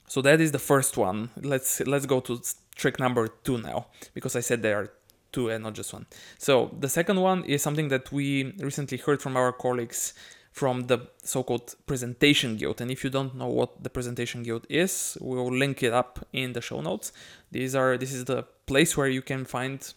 So 0.07 0.21
that 0.21 0.39
is 0.39 0.51
the 0.51 0.59
first 0.59 0.97
one. 0.97 1.29
Let's 1.41 1.79
let's 1.81 2.05
go 2.05 2.19
to 2.21 2.41
trick 2.75 2.99
number 2.99 3.27
two 3.27 3.57
now 3.57 3.87
because 4.13 4.35
I 4.35 4.41
said 4.41 4.61
there 4.61 4.77
are 4.77 4.89
two 5.31 5.49
and 5.49 5.63
not 5.63 5.73
just 5.73 5.93
one. 5.93 6.05
So 6.37 6.75
the 6.79 6.89
second 6.89 7.19
one 7.19 7.43
is 7.45 7.61
something 7.61 7.89
that 7.89 8.11
we 8.11 8.53
recently 8.59 8.97
heard 8.97 9.21
from 9.21 9.35
our 9.35 9.51
colleagues 9.51 10.13
from 10.51 10.87
the 10.87 10.99
so-called 11.21 11.75
presentation 11.85 12.55
guild. 12.55 12.79
And 12.79 12.89
if 12.89 13.03
you 13.03 13.09
don't 13.09 13.35
know 13.35 13.47
what 13.47 13.83
the 13.83 13.89
presentation 13.89 14.41
guild 14.41 14.65
is, 14.69 15.17
we'll 15.19 15.51
link 15.51 15.83
it 15.83 15.91
up 15.91 16.25
in 16.31 16.53
the 16.53 16.61
show 16.61 16.79
notes. 16.79 17.11
These 17.51 17.75
are 17.75 17.97
this 17.97 18.13
is 18.13 18.25
the 18.25 18.43
place 18.65 18.95
where 18.95 19.09
you 19.09 19.21
can 19.21 19.43
find 19.43 19.93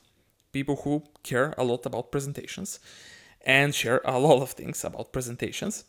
people 0.52 0.76
who 0.76 1.04
care 1.22 1.54
a 1.56 1.62
lot 1.62 1.86
about 1.86 2.10
presentations 2.10 2.80
and 3.42 3.74
share 3.74 4.00
a 4.04 4.18
lot 4.18 4.42
of 4.42 4.50
things 4.50 4.84
about 4.84 5.12
presentations 5.12 5.84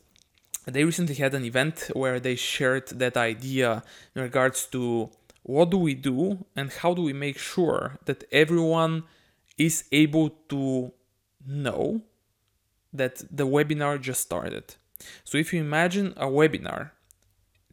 they 0.66 0.84
recently 0.84 1.16
had 1.16 1.34
an 1.34 1.46
event 1.46 1.90
where 1.94 2.20
they 2.20 2.36
shared 2.36 2.88
that 2.90 3.18
idea 3.18 3.84
in 4.16 4.22
regards 4.22 4.66
to 4.68 5.10
what 5.44 5.72
do 5.72 5.78
we 5.78 5.96
do 5.96 6.46
and 6.56 6.72
how 6.72 6.94
do 6.94 7.02
we 7.02 7.14
make 7.14 7.38
sure 7.38 7.98
that 8.06 8.24
everyone 8.32 9.04
is 9.58 9.86
able 9.92 10.30
to 10.50 10.92
know 11.46 12.02
that 12.94 13.24
the 13.32 13.48
webinar 13.48 14.00
just 14.00 14.22
started. 14.22 14.76
So 15.24 15.38
if 15.38 15.54
you 15.54 15.60
imagine 15.62 16.14
a 16.18 16.28
webinar, 16.28 16.92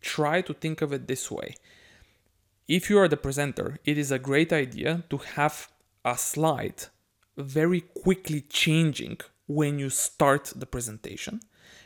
try 0.00 0.40
to 0.42 0.54
think 0.54 0.82
of 0.82 0.92
it 0.92 1.06
this 1.06 1.30
way. 1.30 1.54
If 2.68 2.90
you 2.90 2.98
are 2.98 3.08
the 3.08 3.16
presenter, 3.16 3.78
it 3.84 3.98
is 3.98 4.10
a 4.10 4.18
great 4.18 4.52
idea 4.52 5.04
to 5.10 5.18
have 5.18 5.68
a 6.04 6.16
slide 6.16 6.84
very 7.36 7.80
quickly 7.80 8.40
changing 8.40 9.18
when 9.46 9.78
you 9.78 9.90
start 9.90 10.52
the 10.56 10.66
presentation 10.66 11.40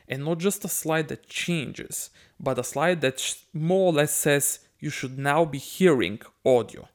and 0.09 0.25
not 0.25 0.38
just 0.38 0.64
a 0.64 0.69
slide 0.69 1.09
that 1.09 1.29
changes, 1.29 2.11
but 2.38 2.59
a 2.59 2.64
slide 2.64 3.01
that 3.01 3.37
more 3.53 3.87
or 3.87 3.93
less 3.93 4.14
says 4.14 4.61
you 4.79 4.90
should 4.90 5.19
now 5.19 5.45
be 5.45 5.59
hearing 5.59 6.21
audio, 6.45 6.88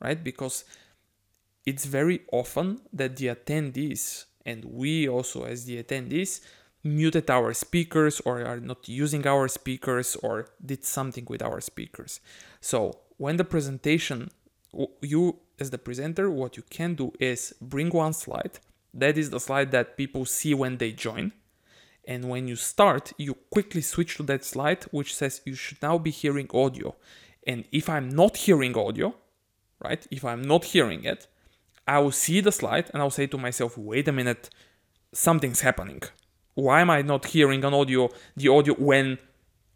right? 0.00 0.22
Because 0.22 0.64
it's 1.64 1.84
very 1.84 2.20
often 2.32 2.80
that 2.92 3.16
the 3.16 3.26
attendees 3.26 4.26
and 4.44 4.64
we 4.64 5.08
also 5.08 5.44
as 5.44 5.64
the 5.64 5.82
attendees 5.82 6.40
muted 6.84 7.28
our 7.28 7.52
speakers 7.52 8.20
or 8.20 8.44
are 8.44 8.60
not 8.60 8.88
using 8.88 9.26
our 9.26 9.48
speakers 9.48 10.16
or 10.22 10.46
did 10.64 10.84
something 10.84 11.26
with 11.28 11.42
our 11.42 11.60
speakers. 11.60 12.20
So 12.60 13.00
when 13.16 13.36
the 13.36 13.44
presentation, 13.44 14.30
you 15.02 15.40
as 15.58 15.70
the 15.70 15.78
presenter, 15.78 16.30
what 16.30 16.56
you 16.56 16.62
can 16.68 16.94
do 16.94 17.12
is 17.18 17.54
bring 17.60 17.88
one 17.90 18.12
slide. 18.12 18.58
That 18.94 19.18
is 19.18 19.30
the 19.30 19.40
slide 19.40 19.70
that 19.72 19.96
people 19.96 20.24
see 20.24 20.54
when 20.54 20.76
they 20.76 20.92
join. 20.92 21.32
And 22.06 22.28
when 22.28 22.46
you 22.46 22.56
start, 22.56 23.12
you 23.18 23.34
quickly 23.50 23.80
switch 23.82 24.16
to 24.16 24.22
that 24.24 24.44
slide 24.44 24.84
which 24.90 25.14
says 25.14 25.40
you 25.44 25.54
should 25.54 25.82
now 25.82 25.98
be 25.98 26.10
hearing 26.10 26.48
audio. 26.54 26.94
And 27.46 27.64
if 27.72 27.88
I'm 27.88 28.08
not 28.08 28.36
hearing 28.36 28.76
audio, 28.76 29.14
right? 29.82 30.06
If 30.10 30.24
I'm 30.24 30.42
not 30.42 30.64
hearing 30.64 31.04
it, 31.04 31.26
I 31.86 31.98
will 31.98 32.12
see 32.12 32.40
the 32.40 32.52
slide 32.52 32.90
and 32.92 33.02
I'll 33.02 33.10
say 33.10 33.26
to 33.28 33.38
myself, 33.38 33.76
wait 33.78 34.08
a 34.08 34.12
minute, 34.12 34.50
something's 35.12 35.60
happening. 35.60 36.02
Why 36.54 36.80
am 36.80 36.90
I 36.90 37.02
not 37.02 37.26
hearing 37.26 37.64
an 37.64 37.74
audio, 37.74 38.08
the 38.36 38.48
audio 38.48 38.74
when 38.74 39.18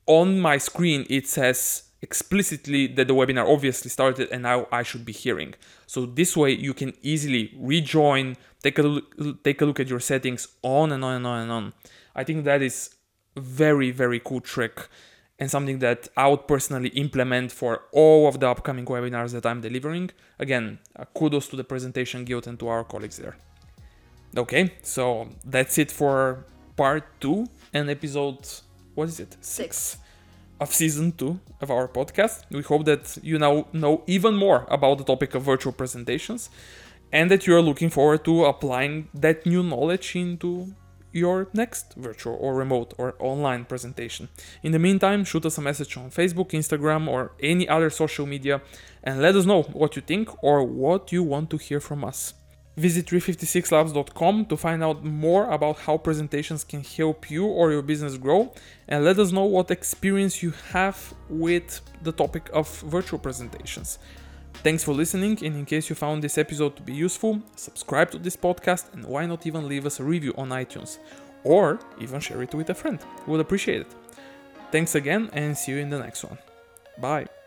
on 0.07 0.41
my 0.41 0.59
screen 0.59 1.07
it 1.09 1.29
says 1.29 1.85
explicitly 2.03 2.87
that 2.87 3.07
the 3.09 3.15
webinar 3.15 3.47
obviously 3.47 3.91
started 3.91 4.29
and 4.31 4.43
now 4.43 4.67
I 4.73 4.83
should 4.83 5.05
be 5.05 5.13
hearing. 5.13 5.55
So 5.87 6.07
this 6.07 6.37
way 6.37 6.53
you 6.53 6.75
can 6.75 6.95
easily 7.03 7.55
rejoin, 7.57 8.37
take 8.63 8.79
a 8.79 8.83
look, 8.83 9.45
take 9.45 9.61
a 9.61 9.67
look 9.67 9.81
at 9.81 9.89
your 9.89 10.01
settings 10.01 10.49
on 10.63 10.93
and 10.93 11.05
on 11.05 11.17
and 11.17 11.27
on 11.27 11.43
and 11.43 11.53
on. 11.53 11.73
I 12.15 12.25
think 12.25 12.45
that 12.45 12.63
is 12.63 12.95
very 13.37 13.91
very 13.91 14.21
cool 14.21 14.41
trick 14.41 14.89
and 15.39 15.51
something 15.51 15.79
that 15.79 16.09
I 16.17 16.29
would 16.29 16.47
personally 16.47 16.91
implement 16.91 17.51
for 17.51 17.83
all 17.93 18.29
of 18.29 18.41
the 18.41 18.49
upcoming 18.49 18.85
webinars 18.85 19.33
that 19.33 19.47
I'm 19.47 19.63
delivering. 19.63 20.11
Again, 20.39 20.79
kudos 21.15 21.49
to 21.49 21.57
the 21.57 21.65
presentation 21.65 22.25
guild 22.25 22.47
and 22.47 22.59
to 22.59 22.69
our 22.69 22.85
colleagues 22.85 23.17
there. 23.17 23.37
Okay, 24.37 24.75
so 24.83 25.29
that's 25.45 25.79
it 25.79 25.91
for 25.91 26.45
part 26.77 27.05
two 27.21 27.47
and 27.73 27.89
episode 27.89 28.47
what 28.95 29.09
is 29.09 29.19
it? 29.21 29.37
Six. 29.41 29.97
of 30.61 30.75
season 30.75 31.13
two 31.13 31.41
of 31.61 31.71
our 31.71 31.89
podcast. 31.89 32.43
We 32.51 32.63
hope 32.63 32.85
that 32.85 33.17
you 33.23 33.39
now 33.39 33.67
know 33.73 34.03
even 34.07 34.35
more 34.37 34.67
about 34.69 34.99
the 34.99 35.05
topic 35.05 35.35
of 35.35 35.43
virtual 35.43 35.73
presentations 35.73 36.51
and 37.13 37.31
that 37.31 37.47
you 37.47 37.57
are 37.57 37.63
looking 37.63 37.89
forward 37.89 38.25
to 38.27 38.45
applying 38.45 39.09
that 39.15 39.47
new 39.47 39.63
knowledge 39.63 40.15
into 40.15 40.75
your 41.13 41.49
next 41.53 41.95
virtual 41.95 42.37
or 42.41 42.55
remote 42.55 42.95
or 42.99 43.15
online 43.19 43.65
presentation. 43.65 44.29
In 44.63 44.73
the 44.73 44.79
meantime, 44.79 45.25
shoot 45.25 45.45
us 45.47 45.59
a 45.59 45.61
message 45.61 45.97
on 45.97 46.11
Facebook, 46.11 46.51
Instagram, 46.51 47.09
or 47.09 47.33
any 47.43 47.69
other 47.69 47.91
social 47.91 48.27
media 48.27 48.61
and 49.03 49.21
let 49.21 49.37
us 49.37 49.47
know 49.47 49.63
what 49.63 49.97
you 49.97 50.03
think 50.03 50.43
or 50.43 50.65
what 50.65 51.13
you 51.13 51.23
want 51.23 51.51
to 51.51 51.57
hear 51.57 51.81
from 51.81 52.05
us. 52.05 52.35
Visit 52.77 53.07
356labs.com 53.07 54.47
to 54.47 54.57
find 54.57 54.83
out 54.83 55.05
more 55.05 55.51
about 55.51 55.81
how 55.81 55.99
presentations 55.99 56.65
can 56.65 56.83
help 56.83 57.31
you 57.31 57.45
or 57.45 57.73
your 57.73 57.83
business 57.83 58.17
grow 58.17 58.53
and 58.89 59.05
let 59.05 59.19
us 59.19 59.33
know 59.33 59.45
what 59.45 59.71
experience 59.71 60.43
you 60.43 60.53
have 60.73 61.13
with 61.29 61.81
the 62.03 62.13
topic 62.13 62.49
of 62.53 62.69
virtual 62.83 63.19
presentations. 63.19 63.99
Thanks 64.63 64.85
for 64.85 64.93
listening, 64.93 65.39
and 65.43 65.57
in 65.57 65.65
case 65.65 65.89
you 65.89 65.97
found 65.97 66.23
this 66.23 66.37
episode 66.37 66.77
to 66.77 66.83
be 66.83 66.93
useful, 66.93 67.41
subscribe 67.57 68.11
to 68.11 68.19
this 68.19 68.37
podcast 68.37 68.93
and 68.93 69.07
why 69.07 69.25
not 69.25 69.47
even 69.47 69.67
leave 69.67 69.87
us 69.87 70.01
a 70.01 70.05
review 70.05 70.35
on 70.37 70.51
iTunes 70.51 70.99
or 71.45 71.81
even 71.99 72.21
share 72.21 72.43
it 72.43 72.55
with 72.55 72.69
a 72.69 72.75
friend. 72.75 72.99
We 73.27 73.33
would 73.33 73.41
appreciate 73.41 73.81
it. 73.81 73.95
Thanks 74.71 74.95
again 74.95 75.31
and 75.33 75.57
see 75.57 75.73
you 75.73 75.79
in 75.79 75.89
the 75.89 75.99
next 75.99 76.25
one. 76.25 76.37
Bye. 76.99 77.40